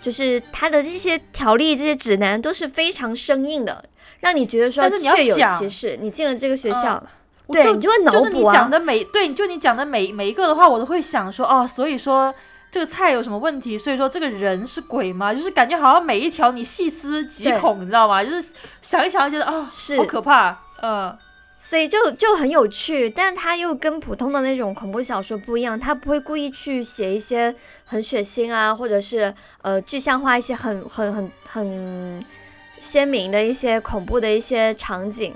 [0.00, 3.88] 就是他的这些条例、这些指南都是非常生硬的。
[4.24, 7.00] 让你觉得说确有其事，你进了这个学校，
[7.48, 8.20] 对，你就会脑补啊。
[8.20, 12.34] 就是你讲的每对，就你讲的每每一个的话，我都会想说，哦，所以说
[12.70, 13.76] 这个菜有什么问题？
[13.76, 15.34] 所以说这个人是鬼吗？
[15.34, 18.24] 就是感觉好像每一条你细思极恐，你知道吗？
[18.24, 21.14] 就是想一想就觉得啊，是好可怕，嗯。
[21.56, 27.54] 所以就就很有趣，但他又跟普通的那种恐怖小说不一样，他不会故意去写一些
[27.86, 29.32] 很血腥啊，或者是
[29.62, 32.24] 呃具象化一些很很很很。
[32.84, 35.34] 鲜明的一些恐怖的一些场景，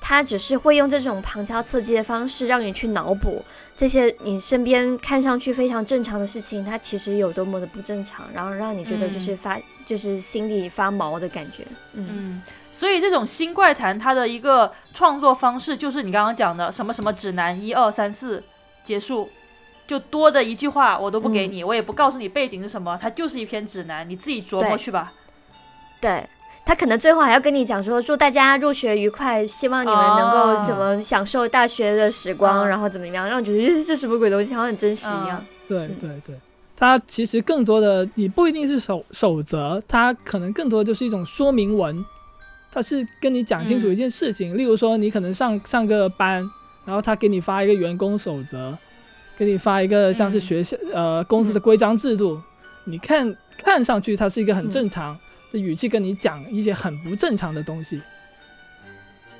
[0.00, 3.44] 他只是会用这种旁敲侧击的方式让你去脑补
[3.76, 11.64] 这些你身边看上去非常正常的事情，它其实有多么的不正常，然后让你觉得就是发就是心里发毛的感觉。
[11.92, 18.42] 嗯，所以这种新怪谈它的一个创作方式就是你刚刚讲的什么什么指南一二三四
[18.82, 19.28] 结束，
[19.86, 25.12] 就多的一句话我都不给你，我也不告诉你背景是什么，它就是一篇指南，你自己琢磨去吧。
[26.00, 26.26] 对。
[26.64, 35.44] 他可能最后还要跟你讲说，祝大家入学愉快，希望你们能够怎么享受大学的时光，然后怎么样，让你觉得是什么鬼东西，好像很真实一样。
[35.68, 36.36] 对对对，
[36.76, 42.04] 它其实更多的你不一定是守守则，它可能更多的就是一种说明文，
[42.70, 44.56] 它是跟你讲清楚一件事情。
[44.56, 46.48] 例如说，你可能上上个班，
[46.84, 48.76] 然后他给你发一个员工守则，
[49.36, 52.40] 给你发一个像是学校呃公司的规章制度，
[52.84, 55.18] 你看看上去它是一个很正常。
[55.52, 58.00] 的语气跟你讲一些很不正常的东西，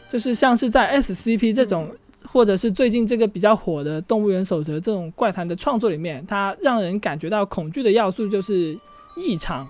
[0.09, 1.90] 就是像是在 SCP 这种，
[2.25, 8.79] 或者是最近这个比较火的《动物园守则》这种怪谈的创作里面，它让人感觉到恐惧的要素就是
[9.16, 9.66] 异常，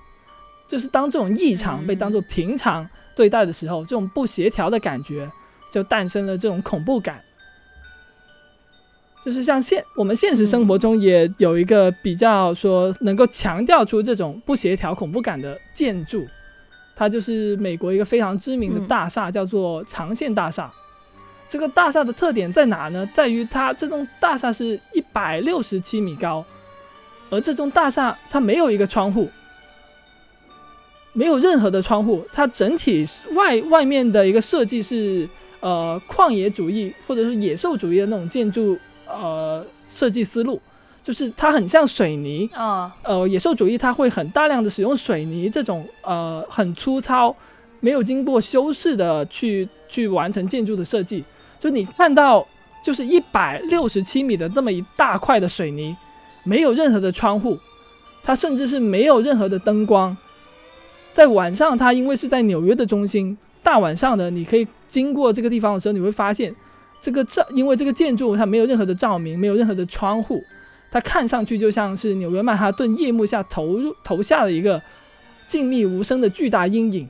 [0.66, 5.30] 就是当这种异常被当做平常对待的时候，这种不协调的感觉
[5.70, 7.22] 就诞生了这种恐怖感。
[9.24, 16.26] 就是像现我们现实生活中也有一个比较说能够强调出这种不协调恐怖感的建筑，
[16.96, 20.72] 它就是美国一个非常知名的大厦，叫做长线大厦。
[21.48, 23.08] 这个大厦的特点在哪呢？
[23.12, 26.44] 在于它这栋大厦是一百六十七米高，
[27.30, 29.28] 而这栋大厦它没有一个窗户，
[31.12, 35.28] 没有任何的窗户，它整体外外面的一个设计是
[35.60, 38.78] 呃旷野主义或者是野兽主义的那种建筑
[39.12, 40.60] 呃设计思路，
[41.02, 47.34] 就是它很像水泥，嗯呃，野兽主义它会很大量的使用水泥这种呃很粗糙、
[47.80, 51.24] 没有经过修饰的去去完成建筑的设计。
[51.58, 52.46] 就你看到
[52.82, 55.96] 就是一百六十七米的这么一大块的水泥，
[56.42, 57.56] 没有任何的窗户，
[58.24, 60.16] 它甚至是没有任何的灯光。
[61.12, 66.52] 在晚上，它因为是在纽约的中心，大晚上的你可以经过这个地方的时候，你会发现
[67.02, 70.42] 这个照，因为这个建筑它没有任何的照明，没有任何的窗户，
[70.90, 74.80] 它看上去就像是纽约曼哈顿夜幕下投入投下的一个
[75.48, 77.08] 静谧无声的巨大阴影。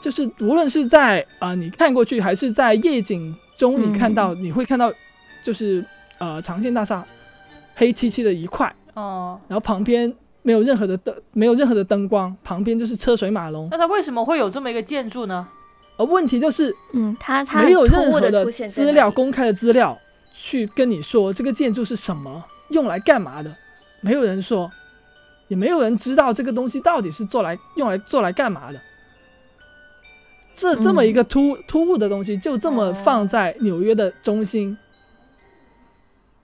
[0.00, 4.90] 就是无论是在啊、呃你看过去，还是在夜景中你看到，你会看到
[5.44, 5.84] 就是
[6.18, 7.04] 呃长线大厦
[7.74, 10.10] 黑漆漆的一块，哦，然后旁边
[10.42, 13.68] 没有任何的灯，没有任何的灯光，旁边就是车水马龙。
[13.70, 15.48] 那它为什么会有这么一个建筑呢？
[15.98, 19.98] 而问题就是嗯，他他没有任何的资料，公开的资料
[20.34, 23.54] 去跟你说这个建筑是什么，用来干嘛的，
[24.00, 24.70] 没有人说，
[25.48, 28.80] 也没有人知道这个东西到底是做来用来做来干嘛的。
[30.54, 32.92] 这这么一个突、突兀的东西，就这么哦。
[32.92, 34.76] 放在纽约的中心，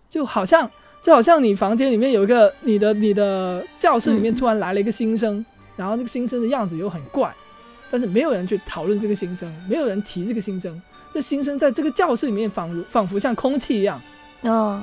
[0.09, 0.71] 就好像
[1.03, 4.37] 就好像你房间里面有一个你的你的教室里面嗯。
[4.37, 5.45] 突然来了一个新生，
[5.77, 7.35] 然后这个新生的样子又很怪，
[7.95, 14.03] 但是没有人去讨论这个新生，没有人提这个新生，这新生在这个教室里面仿如仿佛像空气一样。
[14.41, 14.83] 哦，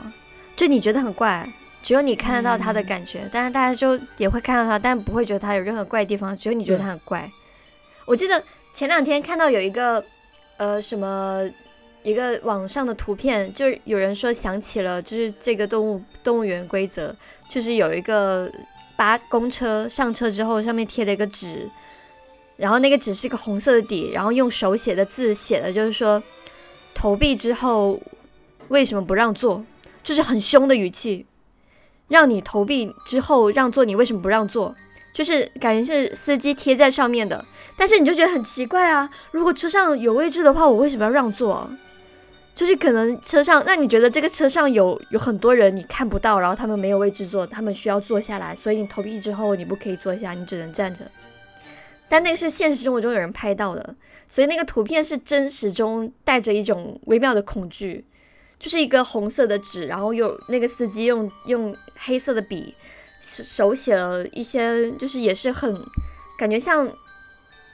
[0.55, 1.45] 就你觉得很怪，
[1.83, 7.29] 只有你看得到他的嗯感觉，但是大家就也会看到他，但不会觉得他有任何怪的地方，只有你觉得对他很怪。
[8.05, 8.41] 我记得
[8.73, 10.01] 前两天看到有一个
[10.55, 11.41] 呃什么
[12.03, 17.13] 一个网上的图片，就是有人说想起了就是这个动物动物园规则，
[17.49, 18.49] 就是有一个
[18.95, 21.69] 八公车上车之后上面贴了一个纸，
[22.61, 26.21] 然后那个纸是一个红色的底，然后用手写的字写的就是说
[26.93, 27.99] 投币之后
[28.67, 29.65] 为什么不让座？
[30.03, 31.25] 就是很凶的语气，
[32.07, 34.75] 让你投币之后让座，你为什么不让座？
[35.11, 37.43] 就是感觉是司机贴在上面的，
[37.75, 39.09] 但是你就觉得很奇怪啊！
[39.31, 41.69] 如果车上有位置的话，我为什么要让座？
[42.53, 51.01] 就是可能车上，那你觉得这个车上有有很多人你看不到，然后他们没有位置坐，他们需要坐下来，所以你投币之后你不可以坐下，你只能站着。
[52.11, 53.95] 但那个是现实生活中有人拍到的，
[54.27, 58.03] 所以那个图片是真实中带着一种微妙的恐惧，
[58.59, 62.75] 就是一个红色的纸，然后有那个司机用用黑色的笔
[63.21, 65.81] 手手写了一些，就是也是很
[66.37, 66.85] 感觉像，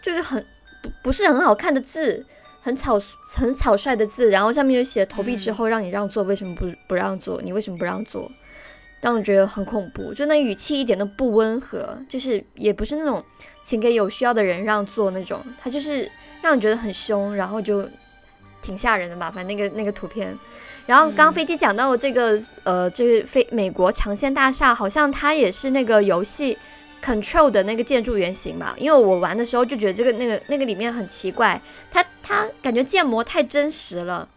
[0.03, 0.45] 就是很
[0.83, 2.23] 不不是很好看的字，
[2.61, 3.01] 很草
[3.35, 7.41] 很草率的字，然后上面就写投币之后让你让座，为什么不不让座？
[7.41, 8.31] 你为什么不让座？
[8.99, 13.23] 让我觉得很恐怖，就那语气一点都不温和，就是也不是那种
[13.63, 16.09] 请给有需要的人让座那种，他就是
[16.41, 17.87] 让你觉得很凶，然后就
[18.61, 20.35] 挺吓人的吧，反正那个那个图片。
[20.85, 26.57] 然后刚刚飞机讲到这个，呃，这个飞美国长线大厦，好像它也是那个游戏
[27.03, 28.73] Control 的那个建筑原型吧？
[28.77, 34.27] 因为我玩的时候就觉得这个那个那个里面很奇怪，它它感觉建模太真实了。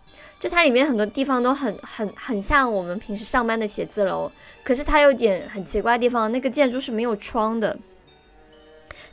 [0.40, 4.33] 就它里面很多地方都很很很像我们平时上班的写字楼，
[4.64, 7.76] 可是它有点很奇怪的地方，那个建筑是没有窗的。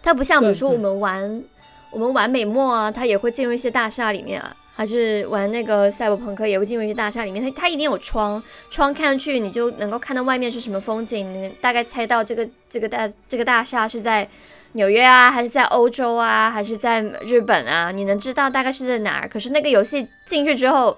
[0.02, 1.44] 它不像比如说我们玩
[1.92, 14.26] 我们玩美墨啊，它也会进入一些大厦里面啊，还是玩那个赛博朋克也会进入一些大厦里面，它它一定有窗，窗看上去你就能够看到外面是什么风景，你大概猜到这个这个大这个大厦是在
[14.74, 19.28] 纽约啊，还是在欧洲啊，还是在日本啊，你能知道大概是在哪儿。
[19.28, 20.98] 可是那个游戏进去之后，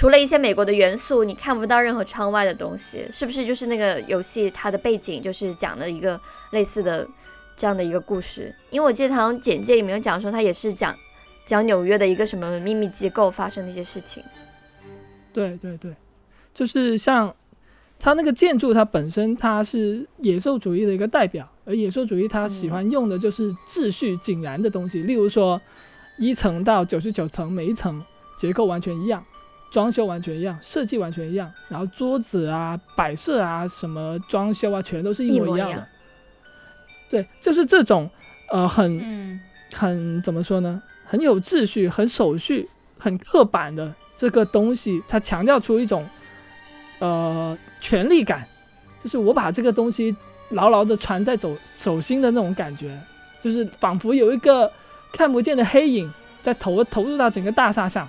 [0.00, 3.44] 除了一些美国的元素，你看不到任何窗外的东西，是不是？
[3.44, 6.18] 就是那个游戏它的背景就是讲的一个
[6.52, 7.06] 类似的
[7.54, 8.54] 这样的一个故事。
[8.70, 10.96] 因为我记得好像简介里面有讲说，它也是讲
[11.44, 14.24] 讲纽约的一个什么秘密机构发生的一些事情。
[15.34, 15.94] 对对对，
[16.54, 17.36] 就是像
[17.98, 25.60] 它那个建筑，它本身它是野兽主义的一个代表，而野兽主义它喜欢用的就是秩序井然的东西，例如说
[26.16, 28.02] 一层到九十九层，每一层
[28.38, 29.22] 结构完全一样，
[29.70, 35.88] 装修完全一样，设计完全一样，然后桌子啊、摆设啊、什么装修啊，全都是一一模一样模一样的。
[37.08, 38.10] 对，就是这种
[38.50, 39.40] 呃很嗯
[39.72, 40.82] 很怎么说呢？
[41.04, 46.06] 很有秩序、很手续、很刻板的这个东西，它强调出一种
[46.98, 48.46] 呃权力感，
[49.02, 50.14] 就是我把这个东西
[50.50, 52.98] 牢牢的传在手手心的那种感觉，
[53.42, 54.70] 就是仿佛有一个
[55.12, 56.12] 看不见的黑影
[56.42, 58.08] 在投投入到整个大厦上。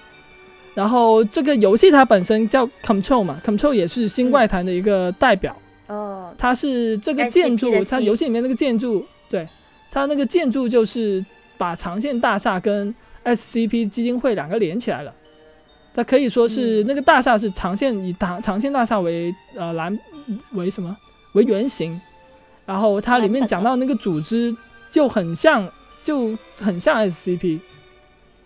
[0.73, 5.55] 然后这个游戏它本身叫 Control 嘛，Control 也是新怪谈的一个代表。
[5.87, 9.47] 哦，它是这个建筑，它游戏里面那个建筑，对，
[9.91, 11.23] 它那个建筑就是
[11.57, 12.93] 把长线大厦跟
[13.25, 15.13] SCP 基金会两个连起来了。
[15.93, 16.85] 它可以说是嗯。
[16.87, 19.99] 那个大厦是长线以长长线大厦为呃蓝
[20.53, 20.95] 为什么？
[21.33, 21.99] 为原型，
[22.65, 24.55] 然后它里面讲到那个组织
[24.89, 25.69] 就很像
[26.03, 27.59] 就很像 SCP，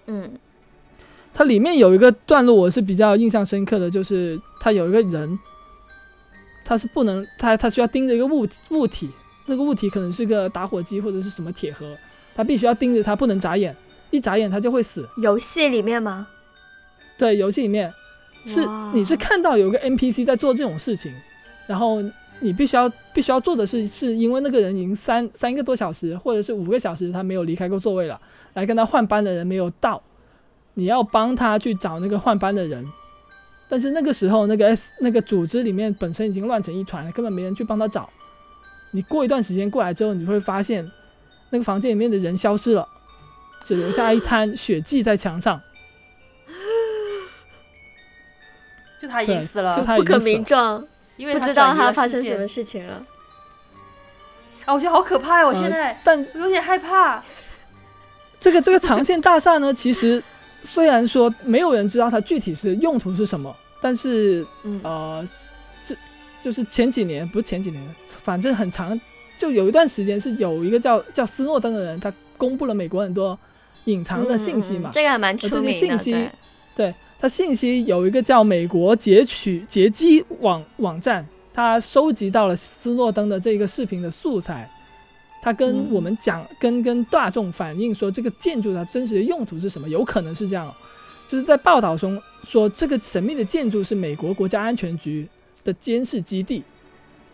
[0.07, 0.32] 嗯
[1.38, 5.38] 它里面有一个段落我是比较印象深刻的，就是它有一个人，
[6.63, 9.11] 他是不能他他需要盯着一个物物体，
[9.47, 11.93] 那个物体可能是个打火机或者是什么铁盒，
[12.33, 13.75] 他必须要盯着它，不能眨眼，
[14.11, 15.05] 一眨眼他就会死。
[15.21, 16.25] 游戏里面吗？
[17.17, 17.93] 对，游戏里面
[18.45, 21.13] 是你是看到有个 NPC 在做这种事情，
[21.67, 22.01] 然后
[22.39, 28.19] 你必须要必须要做的是，是因为那个人已经三三个多小时或者是五个小时他没有离开过座位了，
[28.53, 30.01] 来跟他换班的人没有到，
[30.76, 32.86] 你要帮他去找那个换班的人，
[33.67, 38.09] 但是那个时候那个 S 那个组织里面本身已经乱成一团了，根本没人去帮他找。
[38.91, 40.89] 你过一段时间过来之后，你会发现
[41.49, 42.88] 那个房间里面的人消失了，
[43.63, 45.59] 只留下一滩血迹在墙上。
[49.01, 50.34] 就他已经死了就，他已不可经死了。
[50.34, 53.05] 名状，因为不知道他发生什么事情了。
[54.65, 55.45] 啊，我觉得好可怕呀！
[55.45, 57.23] 我呃现在但有点害怕。
[58.39, 60.23] 这个这个长线大厦呢，其实
[60.66, 64.82] 虽然说没有人知道它具体是用途是什么，但是嗯。
[64.84, 65.30] 呃，
[65.86, 65.95] 这
[66.41, 68.99] 就是前几年不是前几年，反正很长，
[69.38, 73.38] 就有一段时间是有一个叫叫斯诺登的人，他公布了美国很多
[73.86, 74.89] 隐藏的信息嘛。
[74.93, 76.30] 这个还蛮这些出名的，信息对，
[76.76, 84.70] 对，他信息有一个叫美国截取截击网网站，他收集到了斯诺登的这个视频的素材，
[85.46, 90.74] 他跟嗯我们讲，跟跟大众反映说这个建筑它真实的用途是什么，有可能是这样哦，
[91.28, 95.30] 就是在报道中说这个神秘的建筑是美国国家安全局
[95.64, 96.64] 的监视基地，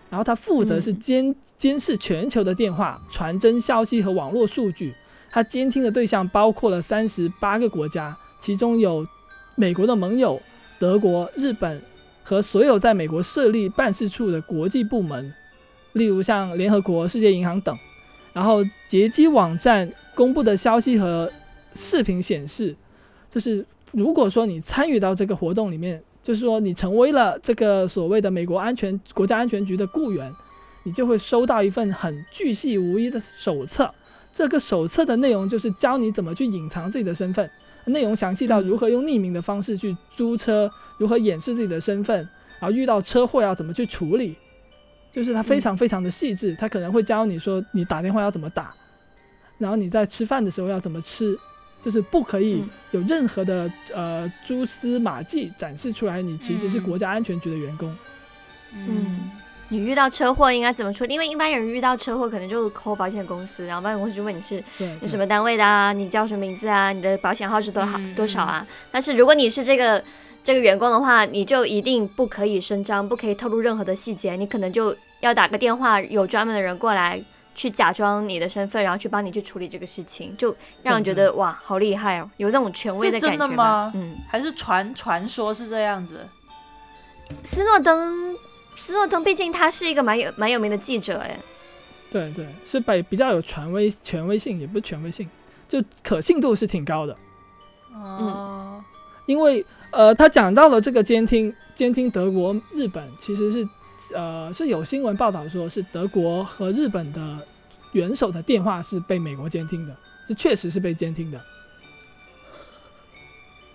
[0.09, 4.93] 然后它负责是嗯监、监视全球的电话、传真消息和网络数据。
[5.32, 9.07] 它监听的对象包括了三十八个国家，其中有
[9.55, 10.41] 美国的盟友、
[10.78, 11.82] 德国、日本
[12.24, 15.34] 和所有在美国设立办事处的国际部门，
[15.93, 17.74] 例如像联合国、世界银行等。
[18.34, 21.32] 然后劫机网站公布的消息和
[21.73, 22.75] 视频显示，
[23.29, 30.32] 就是如果说你参与到这个活动里面，就是说你成为了这个所谓的美国安全国家安全局的雇员，
[30.84, 33.91] 你就会收到一份很巨细无遗的手册。
[34.34, 37.49] 这个手册的内容就是教你怎么去隐藏自己的身份，
[37.86, 42.17] 内容详细到如何用匿名的方式去租车，如何掩饰自己的身份，
[42.59, 44.38] 然后遇到车祸要怎么去处理，
[45.12, 46.55] 就是他非常非常的细致。
[46.55, 48.74] 他可能会教你说你打电话要怎么打，
[49.57, 51.38] 然后你在吃饭的时候要怎么吃，
[51.82, 57.95] 就是不可以嗯有任何的呃蛛丝马迹展示出来，你其实是嗯国家安全局的员工。
[58.74, 59.30] 嗯，
[59.68, 61.14] 你遇到车祸应该怎么处理？
[61.14, 64.64] 因为一般人遇到车祸可能就 call 保险公司，然后保险公司就问你是
[65.01, 68.66] 你什么单位的啊，你叫什么名字啊，你的保险号是多少、嗯多少啊？
[68.91, 70.01] 但是如果你是这个
[70.43, 77.23] 这个员工的话，你就一定不可以声张，不可以透露任何的细节，你可能就要打个电话，有专门的人过来
[77.53, 83.91] 去假装你的身份，然后去帮你去处理这个事情，就让人觉得哇，好厉害哦，有那种权威的感觉吗？
[83.95, 86.25] 嗯，还是传传说是这样子。
[87.43, 88.35] 斯诺登，
[88.75, 91.37] 斯诺登毕竟他是一个蛮有蛮有名的记者哎，
[92.09, 95.29] 对对，是比比较有权威权威性，也不是权威性，
[95.67, 97.15] 就可信度是挺高的。
[97.93, 98.83] 哦，
[99.27, 103.67] 因为呃，他讲到了这个监听，监听德国、日本其实是
[104.15, 107.45] 呃是有新闻报道说是德国和日本的
[107.91, 111.41] 元首的电话是被美国监听的，是确实是被监听的，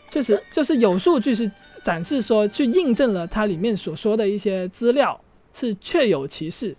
[0.08, 1.50] 确实就是有数据是
[1.82, 5.20] 展示说去印证了它里面所说的一些资料
[5.52, 6.74] 是确有其事，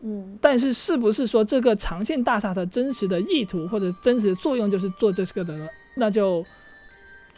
[0.00, 0.38] 嗯。
[0.40, 5.68] 但是是不是说这个长线大厦的真实的意图或者真实的作用就是做这个的呢？
[5.96, 6.44] 那就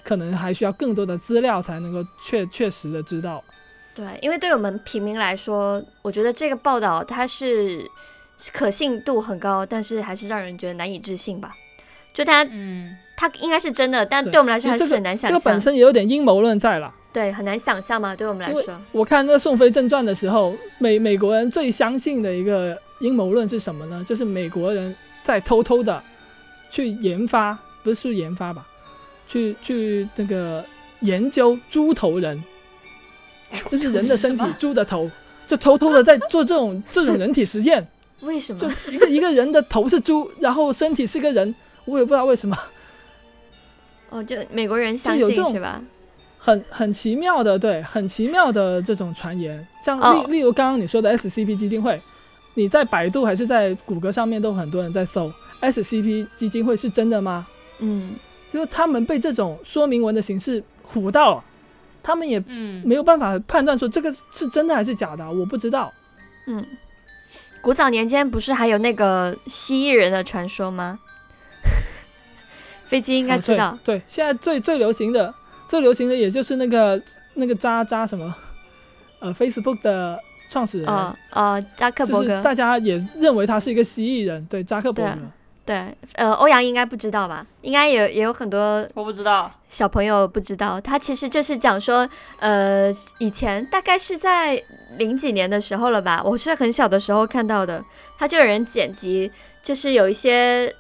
[0.07, 3.43] 可能还需要更多的资料才能够确确实的知道。
[3.93, 7.91] 对，因为对我们平民来说，我觉得这个报道它是
[8.53, 11.53] 可信度很高，但是还是让人觉得难以置信吧。
[12.15, 15.31] 就它嗯，它应该是真的，但对对我们来说还是很难想象。
[15.31, 16.95] 这个本身也有点阴谋论在了。
[17.13, 18.81] 对，很难想象嘛，对我们来说。
[18.93, 24.05] 我看那个《宋飞正传》的时候，美美国人最相信的一个阴谋论是什么呢？
[24.07, 26.03] 就是美国人在偷偷的
[26.71, 28.67] 去研发，不是研发吧，
[29.27, 30.65] 去去那个
[31.01, 32.43] 研究猪头人，
[33.69, 35.11] 就是人的身体，猪的头，
[35.47, 37.87] 就偷偷的在做这种这种人体实验，
[38.23, 38.59] 为什么？
[38.59, 41.55] 就一个一个人的头是猪，然后身体是个人，
[41.85, 42.57] 我也不知道为什么。
[44.11, 45.83] 哦，就美国人相有这种信是吧？
[46.39, 52.01] 很很奇妙的，对，很奇妙的这种传言，像例、哦例如刚刚你说的 SCP 基金会，
[52.55, 57.45] 你在百度还是在谷歌上面都很多人在搜 SCP 基金会是真的吗？
[57.81, 58.15] 嗯，
[58.51, 61.45] 就是他们被这种说明文的形式唬到了，
[62.03, 65.93] 他们也嗯，没有办法判断说这个是真的还是假的，我不知道。
[66.47, 66.65] 嗯，
[67.61, 70.99] 古早年间不是还有那个蜥蜴人的传说吗？
[72.85, 73.77] 飞机应该啊知道。
[73.83, 73.99] 对。
[73.99, 75.35] 对，现在最最流行的，
[75.67, 77.03] 最流行的也就是那个
[77.35, 78.33] 那个渣渣什么，
[79.19, 80.17] 呃，Facebook 的
[80.49, 85.21] 创始人，呃呃，扎克伯格，就是大家也认为他是一个蜥蜴人，对，扎克伯格
[85.67, 85.95] 对。
[86.15, 87.45] 呃，欧阳应该不知道吧？
[87.61, 89.51] 应该也也有很多我不知道。
[89.69, 92.09] 小朋友不知道，他其实就是讲说，
[92.39, 94.63] 呃，以前大概是在
[94.97, 97.85] 零几年的时候了吧，我是很小的时候看到的，
[98.17, 99.31] 他就有人剪辑，
[99.63, 100.73] 就是有一些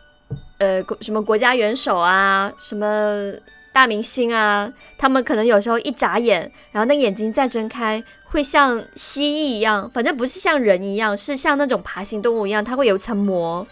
[0.58, 3.32] 呃国什么国家元首啊，什么
[3.72, 13.66] 大明星啊，他们可能有时候一眨眼，然后那眼睛再睁开，会像蜥蜴一样，反正不是像人一样，是像那种爬行动物一样，它会有一层膜。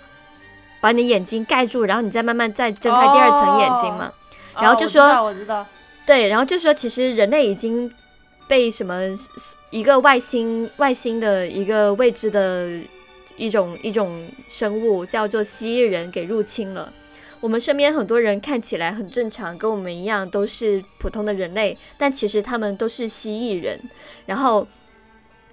[0.84, 4.12] 把你的眼睛盖住，然后你再慢慢再睁开第二层眼睛嘛。
[4.60, 5.66] 然后就说我知道
[6.04, 7.90] 对，然后就说其实人类已经
[8.46, 9.00] 被什么
[9.70, 12.68] 一个外星外星的一个未知的
[13.38, 16.92] 一种一种生物叫做蜥蜴人给入侵了。
[17.40, 23.80] 我们身边很多人看起来很正常，跟我们一样都是普通的人类，但其实他们都是蜥蜴人。
[24.26, 24.68] 然后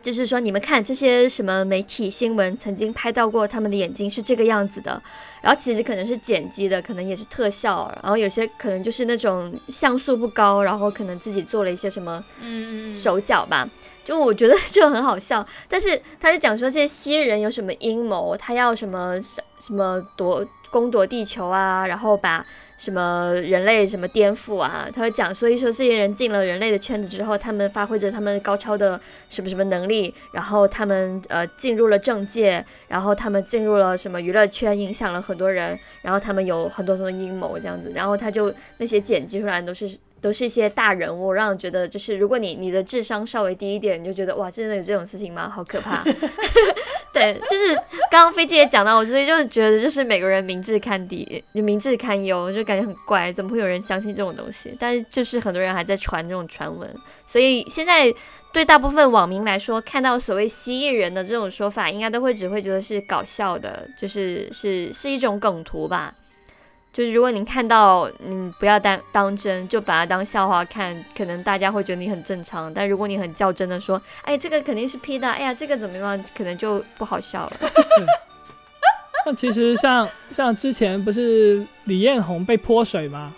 [0.02, 5.02] 就是说，你们看这些什么媒体新闻曾经拍到过他们的眼睛是这个样子的，
[5.41, 13.70] 然后其实可能是剪辑的，可能也是特效，然后有些可能就是那种像素不高，然后可能自己做了一些什么嗯手脚吧，
[14.04, 15.45] 就我觉得就很好笑。
[15.68, 19.20] 但是他就讲说这些蜥人有什么阴谋，他要什么
[19.60, 22.45] 什么夺攻夺地球啊，然后把
[22.78, 28.99] 什么人类什么颠覆啊，他会讲，所以说这些人进了人类的圈子之后，他们发挥着他们高超的
[29.30, 39.97] 什么什么能力，然后他们呃进入了政界，然后他们进入了什么娱乐圈，影响了很多人，然后他们有很多很多阴谋这样子，然后他就那些剪辑出来都是。
[40.22, 45.49] 都是一些大人物，让人觉得就是，如果你你的智商稍微低一点，你就觉得哇，真的有这种事情吗？
[45.49, 46.03] 好可怕。
[47.11, 47.76] 对，就是
[48.09, 54.74] 刚刚飞机也讲到，我所以就是觉得，就是每个人明智堪敌，就明智堪忧，就感觉很怪，怎么会有人相信这种东西？
[54.80, 56.89] 但是就是很多人还在传这种传闻，
[57.28, 58.13] 所以现在
[58.53, 66.15] 对大部分网民来说，看到所谓蜥蜴人的这种说法，应该都会只会觉得是搞笑的，就是是是一种梗图吧。
[66.93, 72.73] 就是如果你看到，嗯，不要当当真，就把它当笑话看，可能大家会觉得你很正常。
[72.73, 77.53] 但如果你很较真的说，哎，这个肯定是 P 的，哎呀，这个怎么样，可能就不好笑了。
[79.25, 83.33] 那其实像像之前不是李彦宏被泼水吗？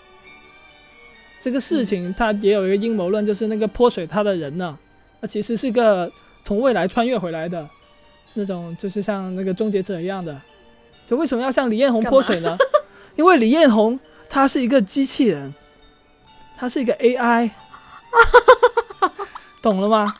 [1.40, 4.76] 这个事情他也有一个阴谋论，就是那个泼水他的人呢，
[5.20, 6.10] 那其实是个
[6.42, 7.68] 从未来穿越回来的
[8.32, 10.40] 那种，就是像那个终结者一样的。
[11.06, 12.56] 就为什么要向李彦宏泼水呢？
[13.16, 13.98] 因为李彦宏
[14.28, 15.54] 他是一个机器人，
[16.56, 17.50] 他是一个 AI，
[19.62, 20.16] 懂了吗？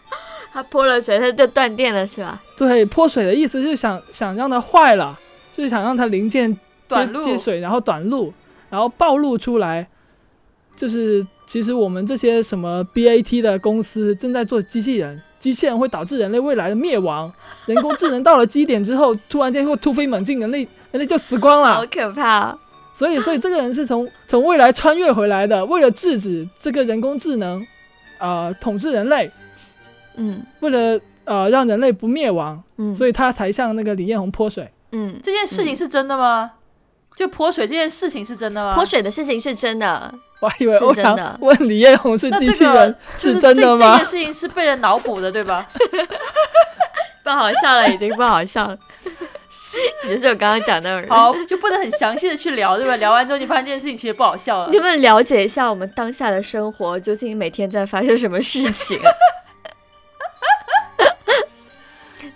[0.52, 2.40] 他泼了水，他就断电了，是吧？
[2.56, 5.18] 对，泼水的意思就是想想让它坏了，
[5.52, 8.32] 就是想让它零件接短路接水，然后短路，
[8.70, 9.88] 然后暴露出来。
[10.76, 17.32] 就是其实我们这些什么 BAT 的公司正在做机器人，机器人会导致人类未来的灭亡。
[17.66, 21.86] 人工智能到了基点之后，突然间会突飞猛进，人类人类就死光了好。
[21.86, 22.58] 可怕、哦！
[22.94, 27.66] 所以，所以这个人是从从未来穿越回来的，为了制止这个人工智能，
[28.18, 29.30] 呃，统治人类，
[30.16, 34.70] 嗯为了呃让人类不灭亡，嗯，所以他才向那个李彦宏泼水。
[34.92, 36.52] 嗯，这件事情是真的吗？
[37.16, 38.74] 就泼水这件事情是真的吗？
[38.74, 44.06] 泼水的事情是真的，我还以为欧是真的阳问李彦宏是这机器人是真的吗这吗件？
[44.06, 45.68] 事情是被人脑补的，对吧？
[47.24, 48.78] 不好笑了，已经不好笑了。
[50.04, 51.08] 你就是我刚刚讲的人。
[51.08, 52.96] 好，就不能很详细的去聊，对吧？
[52.96, 54.78] 聊完之后，你发现这件事情其实不好笑了你。
[54.78, 59.00] 们了解一下我们当下的生活究竟每天在发生什么事情？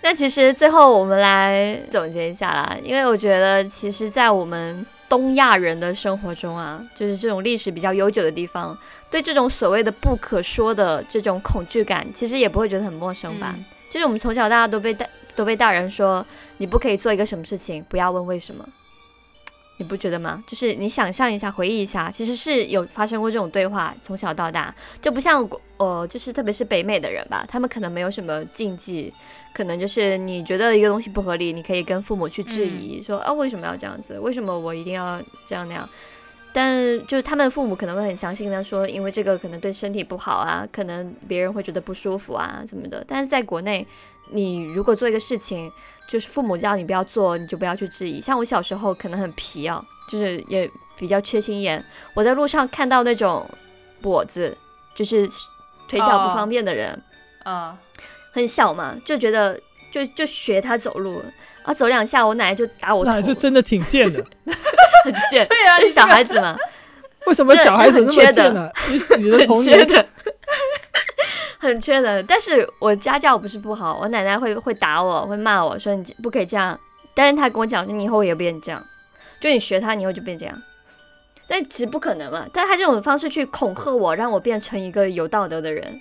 [0.01, 8.77] 那其实最后我们来总结一下啦，因为我觉得其实，在我们东亚人的生活中啊，就是这种历史比较悠久的地方，
[9.11, 13.53] 对这种所谓的不可说的这种恐惧感，其实也不会觉得很陌生吧？
[13.57, 15.03] 嗯就是我们从小到大都被大
[15.39, 16.25] 都被大人说，
[16.57, 18.67] 你不可以做一个什么事情，不要问为什么。
[19.77, 20.43] 你不觉得吗？
[20.45, 29.13] 就是你想象一下，回忆一下，其实是有发生过这种对话，从小到大，就不像国呃，就是特别是北美的人吧，他们可能没有什么禁忌，
[29.53, 34.19] 可能就是你觉得一个东西不合理，你可以跟父母去质疑，说啊为什么要这样子？
[34.19, 35.89] 为什么我一定要这样那样？
[36.51, 36.75] 但
[37.07, 43.01] 就是他们的父母可能会很相信他说，因为这个可能对身体不好啊，可能别人会觉得不舒服啊什么的。
[43.07, 43.87] 但是在国内，
[44.31, 45.71] 你如果做一个事情，
[46.07, 48.21] 就是父母叫你不要做，你就不要去质疑。
[48.21, 51.83] 像我小时候可能很皮啊，就是也比较缺心眼。
[52.13, 53.49] 我在路上看到那种
[54.01, 54.55] 跛子，
[54.95, 55.27] 就是
[55.87, 57.01] 腿脚不方便的人，
[57.43, 57.77] 啊，
[58.31, 59.59] 很小嘛，就觉得
[59.91, 61.21] 就就学他走路，
[61.63, 64.23] 啊，走两下，我奶奶就打我头那，还是真的挺贱的。
[65.05, 66.57] 很贱，对啊，是小孩子嘛，
[67.25, 68.69] 为什么小孩子那么贱呢？
[68.89, 69.87] 你你的很童年
[71.59, 72.25] 很缺人。
[72.27, 76.79] 但是我家教不是不好，我奶奶会会打我，会骂我说你不可以这样。
[77.13, 78.83] 但是她跟我讲说你以后也变这样，
[79.39, 80.61] 就你学她，你以后就变这样。
[81.47, 85.99] 但其实不可能嘛，但她这种方式去恐吓我，让我变成一个有道德的人，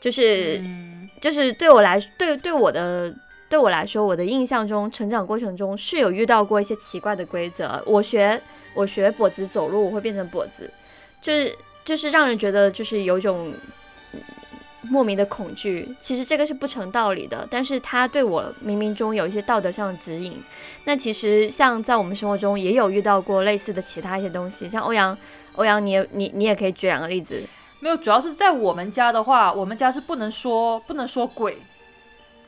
[0.00, 3.14] 就是、嗯就是对我来对对我的
[3.48, 7.80] 对我来说，我的印象中，成长过程中是有遇到过一些奇怪的规则。
[7.86, 8.40] 我学
[8.74, 10.68] 我学跛子走路，我会变成跛子，
[11.20, 13.54] 就是就是让人觉得就是有一种嗯
[14.82, 15.88] 莫名的恐惧。
[16.00, 20.42] 其实这个是不成道理的，但是他对我冥冥中有一些道德上的指引。
[20.84, 25.16] 那其实像在我们生活中也有遇到过类似的其他一些东西，像欧阳
[25.54, 27.42] 欧阳，你也你你也可以举两个例子。
[27.80, 31.58] 没有，主要是在我们家的话，我们家是不能说不能说鬼，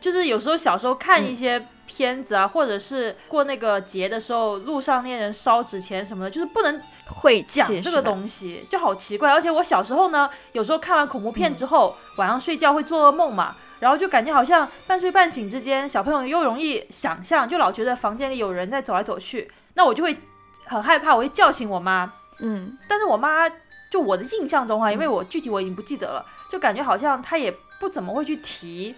[0.00, 9.32] 就是有时候小时候看一些片子啊，或者是过那个节的时候，路上那些人烧纸钱什么的，就是不能会讲这个东西，就好奇怪。
[9.32, 20.16] 而且我小时候呢，有时候看完恐怖片嗯之后，晚上睡觉会做噩梦嘛，然后就感觉好像半睡半醒之间，小朋友又容易想象，就老觉得房间里有人在走来走去，那我就会
[20.64, 22.12] 很害怕，我会叫醒我妈。
[22.38, 23.48] 嗯但是我妈
[23.90, 28.92] 就我的印象中啊，因为我具体我已经不记得了，就感觉好像她也不怎么会去提，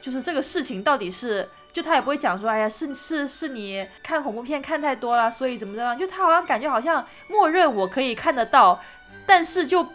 [0.00, 8.80] 就是这个事情到底是，就他也不会讲说，哎呀，是是是你看恐怖片看太多了，所以怎么怎么样，就他好像感觉好像默认我可以看得到，
[9.26, 9.86] 但是就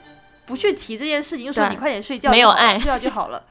[0.46, 3.42] 不去提这件事情，就说你快点睡觉，没有爱睡觉就好了，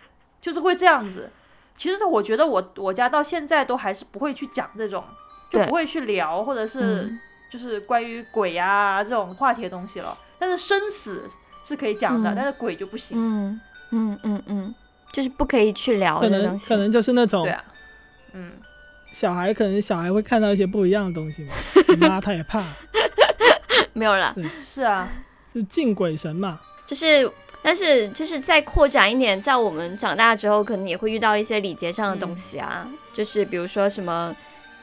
[0.40, 1.30] 就是会这样子。
[1.76, 5.02] 其实我觉得我我家到现在都还是不会去讲这种，
[5.50, 6.80] 就不会去聊，或者是。
[6.80, 7.20] 嗯
[7.50, 10.14] 就是关于鬼啊这种话题的东西了。
[10.38, 11.30] 但是生死
[11.64, 13.16] 是可以讲的，嗯但是鬼就不行。
[13.18, 13.58] 嗯
[13.90, 14.74] 嗯嗯嗯，
[15.12, 16.66] 就是不可以去聊可的东西。
[16.66, 17.64] 能可能就是那种对啊，
[18.32, 18.52] 嗯，
[19.12, 21.54] 小孩，可能小孩会看到一些不一样的东西嘛，
[21.88, 22.64] 你妈她也怕，
[23.92, 25.08] 没有啦，是啊，
[25.54, 26.60] 就敬鬼神嘛。
[26.86, 27.30] 就是
[27.62, 34.34] 但是就是再扩展一点，在我们长大之后，可能也会遇到一些礼节上的东西啊，就是比如说什么。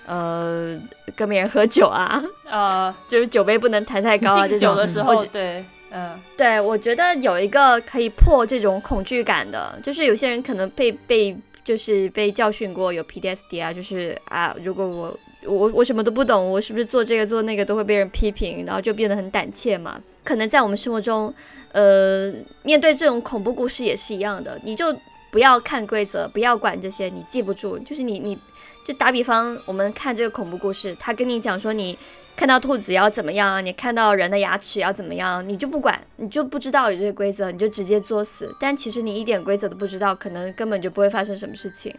[0.07, 0.79] 呃，
[1.15, 4.47] 跟别人喝酒啊，呃， 就是酒杯不能抬太高啊。
[4.47, 11.35] 这酒的时候，对，嗯，对，我觉得有一个可以破这种恐惧感的，就是有些人可能被被
[11.65, 19.99] 就是被教训过有 PTSD 啊，就是啊，如果我我我什么都不懂，我是不是做这个做那个都会被人批评，然后就变得很胆怯嘛。
[20.23, 21.33] 可能在我们生活中，
[21.71, 22.31] 呃，
[22.63, 24.95] 面对这种恐怖故事也是一样的，你就
[25.31, 28.37] 不要看规则，不要管这些，你记不住，就是你你
[28.85, 31.97] 就打比方，我们看这个恐怖故事，他跟你讲说你
[32.35, 38.53] 看到兔子要怎么样，你看到人的牙齿要怎么样，你就不管，你就不知道有这些规则，你就直接作死。
[38.59, 41.95] 但其实你一点规则都不知道，可能根本就不会发生什么事情。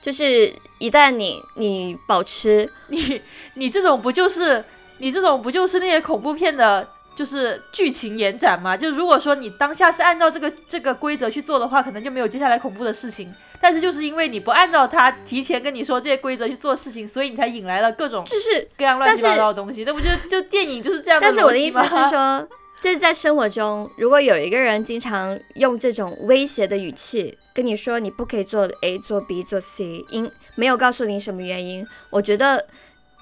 [0.00, 3.20] 就是一旦你你保持你
[3.54, 4.64] 你这种不就是
[4.98, 6.86] 你这种不就是那些恐怖片的，
[7.16, 8.76] 就是剧情延展吗？
[8.76, 13.34] 就如果说你当下是按照这个这个规则去做的话，可能就没有接下来恐怖的事情。
[13.60, 19.84] 但是就是因为你不按照他提前跟你说这些规则去做事情，所以你才引来了各种就是各样乱七八糟的东西。
[19.84, 22.48] 那不就就电影就是这样但是我的意思是说，
[22.80, 32.64] 就是在生活中，如果有一个人经常用这种威胁的语气跟你说你不可以做 A 做 B 做 C，因没有告诉你什么原因，我觉得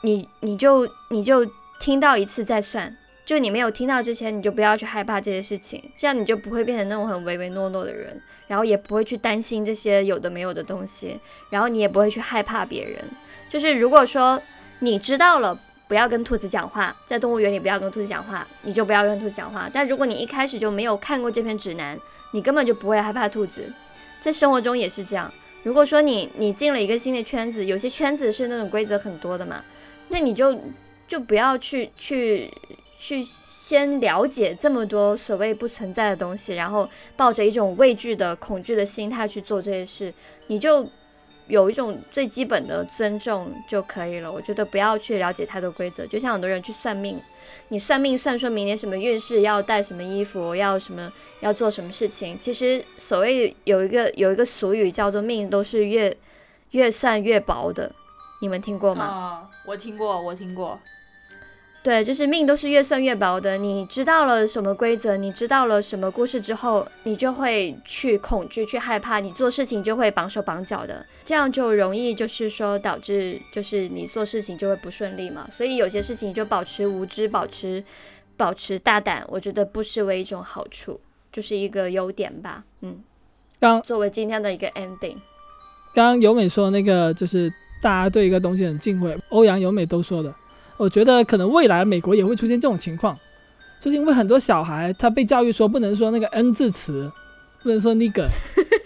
[0.02, 1.46] 你你就你就
[1.80, 2.96] 听到一次再算。
[3.26, 11.18] 就你没有听到之前，你就不要去害怕这些事情，这样你就不会变成那种很唯唯诺诺的人，然后也不会去担心这些有的没有的东西，
[11.50, 13.04] 然后你也不会去害怕别人。
[13.50, 14.40] 就是如果说
[14.78, 15.58] 你知道了
[15.88, 19.68] 不要跟兔子讲话，在动物园里不要跟兔子讲话，你就不要跟兔子讲话。
[19.72, 21.98] 但如果你一开始就没有看过这篇指南，
[22.30, 23.72] 你根本就不会害怕兔子。
[24.20, 25.32] 在生活中也是这样。
[25.64, 29.64] 如果说你你进了一个新的圈子，有些圈子是那种规则很多的嘛，
[30.08, 30.56] 那你就
[31.08, 32.48] 就不要去去
[33.06, 40.12] 去先了解这么多所谓不存在的东西，然后抱着一种畏惧的、恐惧的心态去做这些事，
[40.48, 40.84] 你就
[41.46, 44.32] 有一种最基本的尊重就可以了。
[44.32, 47.22] 我觉得不要去了解太多规则，就像很多人去算命，
[47.68, 52.36] 你算命算说明年什么运势，要带什么衣服，要什么要做什么事情。
[52.36, 56.12] 其实所谓有一个有一个俗语叫做命都是越
[56.72, 57.92] 越算越薄的，
[58.40, 59.04] 你们听过吗？
[59.04, 60.80] 啊，我听过，我听过。
[61.86, 63.56] 对，就是命都是越算越薄的。
[63.56, 75.48] 你知道了什么规则，你知道了什么故事之后，你就会去恐惧、去害怕，你做事情就会绑手绑脚的，这样就容易就是说导致就是你做事情就会不顺利嘛。
[75.48, 77.84] 所以有些事情就保持无知，保持
[78.36, 81.00] 保持大胆，我觉得不失为一种好处，
[81.32, 82.64] 就是一个优点吧。
[82.80, 83.00] 嗯，
[83.60, 85.14] 刚作为今天的一个 ending，
[85.94, 87.48] 刚刚由美说那个就是
[87.80, 90.34] 大家对一个东西很敬畏，欧阳由美都说的。
[90.78, 93.18] 我觉得可能未来美国也会出现这种情况，
[93.80, 97.10] 就是因为很多小孩他被教育说不能说那个 N 字词，
[97.62, 98.26] 不能说 nigger，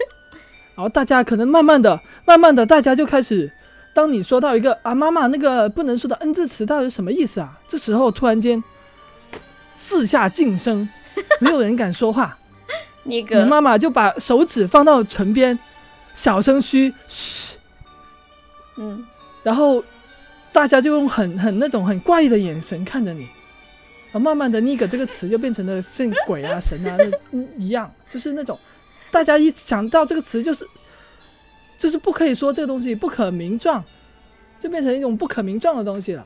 [0.75, 3.51] 然后大家可能慢慢的、慢慢的，大家就开始，
[3.93, 7.59] 当你说到一个啊妈妈那个不能说的 N 字词到底是什么意思啊？
[7.67, 8.63] 这时候突然间
[9.75, 10.87] 四下静声，
[11.39, 12.37] 没有人敢说话，
[13.03, 15.59] 你妈妈就把手指放到唇边，
[16.13, 17.57] 小声嘘嘘。
[18.77, 19.05] 嗯，
[19.43, 19.83] 然后
[20.53, 23.21] 大家就用很很那种很怪异的眼神看着你，
[24.11, 28.57] 然后慢慢的 “nigger” 这个词就变成了像鬼啊神啊那嗯一样，就是那种
[29.09, 30.67] 大家一想到这个词就是
[31.77, 33.83] 就是不可以说这个东西不可名状，
[34.59, 36.25] 就变成一种不可名状的东西了，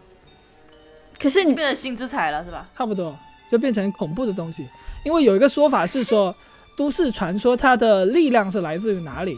[1.19, 2.67] 可是你变成新之彩了是吧？
[2.75, 3.17] 差不多
[3.49, 4.67] 就变成恐怖的东西。
[5.03, 6.35] 因为有一个说法是说，
[6.75, 9.37] 都市传说它的力量是来自于哪里？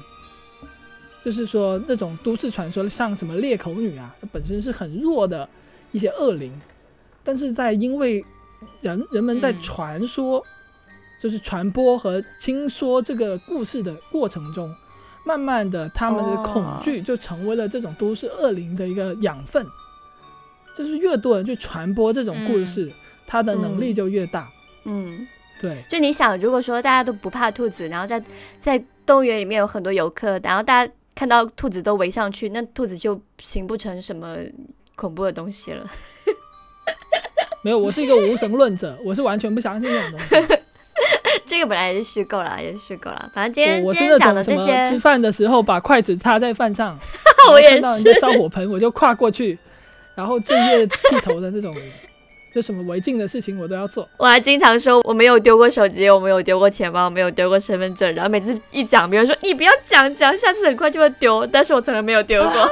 [1.28, 5.46] 就是说那种都市传说，像什么裂口女啊，它本身是很弱的
[5.92, 6.58] 一些恶灵，
[7.22, 8.24] 但是在因为
[8.80, 9.62] 人人们在嗯。
[9.62, 10.42] 传说，
[11.22, 14.74] 就是传播和听说这个故事的过程中，
[15.26, 19.66] 慢慢的他们的恐惧就成为了这种都市恶灵的一个养分，
[20.74, 22.90] 就是越多人去传播这种故事，
[23.26, 24.48] 它的能力就越大。
[24.86, 25.28] 嗯。
[25.60, 28.24] 对，就你想，如果说大家都不怕兔子，然后在
[28.60, 34.38] 在动物园里面有很多游客，然后大家看到兔子都围上去，那兔子就形不成什么
[34.96, 35.84] 恐怖的东西了。
[37.64, 40.60] 没有，我是一个无神论者，我是完全不相信这种东西。
[41.44, 43.28] 这个本来也是虚构啦，也是虚构啦。
[43.34, 46.96] 反正今天我我今天讲是那种什么的这些吃，饭的时候把筷子插在饭上，
[47.50, 49.58] 我也看到人家烧火盆我就跨过去，
[50.14, 51.76] 然后正月剃头的那种，
[52.58, 54.10] 就什么违禁的事情我都要做。
[54.18, 62.72] 我还经常说我没有丢过手机，我没有丢过钱包，我没有丢过身份证，然后每次一讲，别人说你不要讲讲，下次很快就会丢，但是我从来没有丢过。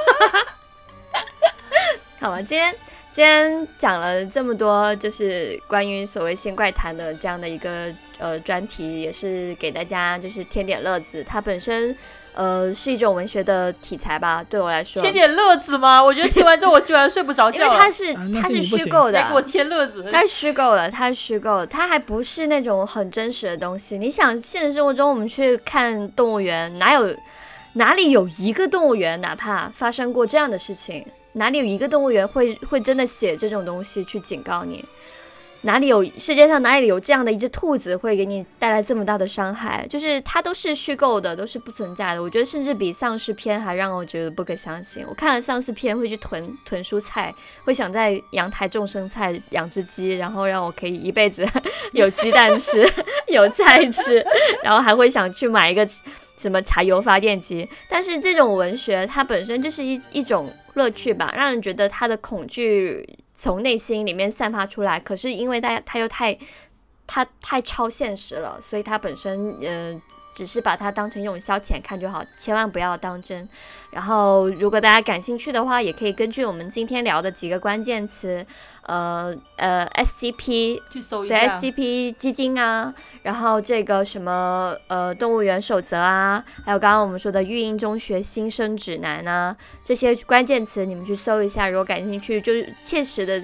[2.19, 2.75] 好吧，今天
[3.11, 11.23] 今天讲了这么多，就是关于所谓新怪谈的这样的一个呃专题，也是给大家就是添点乐子。
[11.23, 11.95] 它本身
[12.35, 16.03] 呃是一种文学的题材吧，对我来说，添点乐子吗？
[16.03, 17.73] 我觉得听完之后我居然睡不着因为觉。
[17.75, 20.07] 它是它是虚构的，来给我添乐子。
[20.11, 23.97] 它是虚构的，它是虚构的，它还不是那种很真实的东西。
[23.97, 27.15] 你想，现实生活中我们去看动物园，哪有
[27.73, 34.83] 哪里有一个动物园，哪怕发生过这样的事情，哪里有一个动物园会会真的写这种东西去警告你？
[35.61, 39.85] 哪里有世界上哪里有这样的一只兔子会给你带来这么大的伤害？
[39.89, 42.21] 就是它都是虚构的，都是不存在的。
[42.21, 45.03] 我觉得甚至比丧尸片还让我觉得不可相信。
[45.07, 47.33] 我看了丧尸片会去囤囤蔬菜，
[47.63, 51.47] 会想在阳台种生菜，养只鸡，然后让我可以一辈子
[51.93, 52.85] 有鸡蛋吃，
[53.27, 54.23] 有菜吃，
[54.63, 55.83] 然后还会想去买一个
[56.37, 57.67] 什么柴油发电机。
[57.89, 64.99] 但是这种文学它本身就是一一种乐趣吧，让人觉得它的恐惧从内心里面散发出来。
[64.99, 66.35] 可是因为大家他又太
[67.05, 70.01] 它太超现实了，所以他本身嗯。
[70.35, 73.47] 只是把它当成一种消遣看就好，千万不要当真。
[73.91, 78.45] 然后，如果大家感兴趣的话，也可以根据我们今天聊的几个关键词，
[78.81, 81.57] 呃呃，SCP 对去搜一下。
[81.57, 89.55] SCP 基金啊，然后这个什么呃动物园守则啊，还有刚刚我们说的育婴中学新生指南啊，
[89.85, 93.41] 这些关键词你们去搜一下，如果感兴趣，就是切实的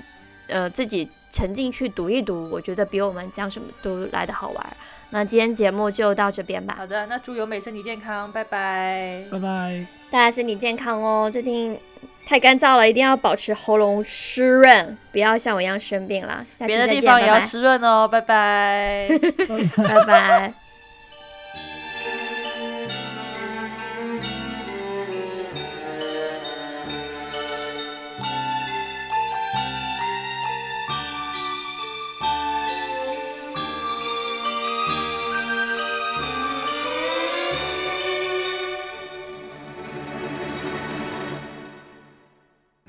[0.48, 4.78] 呃自己沉浸去读一读，我觉得比我们讲什么都来的好玩。
[5.14, 9.24] 那今天节目就到这边吧，好的，那祝由美身体健康，拜拜。
[9.30, 9.86] 拜拜。
[10.10, 11.30] 大家身体健康哦。
[11.32, 11.78] 最近
[12.26, 16.46] 太干燥了，一定要保持喉咙湿润，不要像我一样生病了。
[16.58, 19.10] 下期别的，地方也要湿润哦，拜拜。
[19.78, 20.54] 拜拜。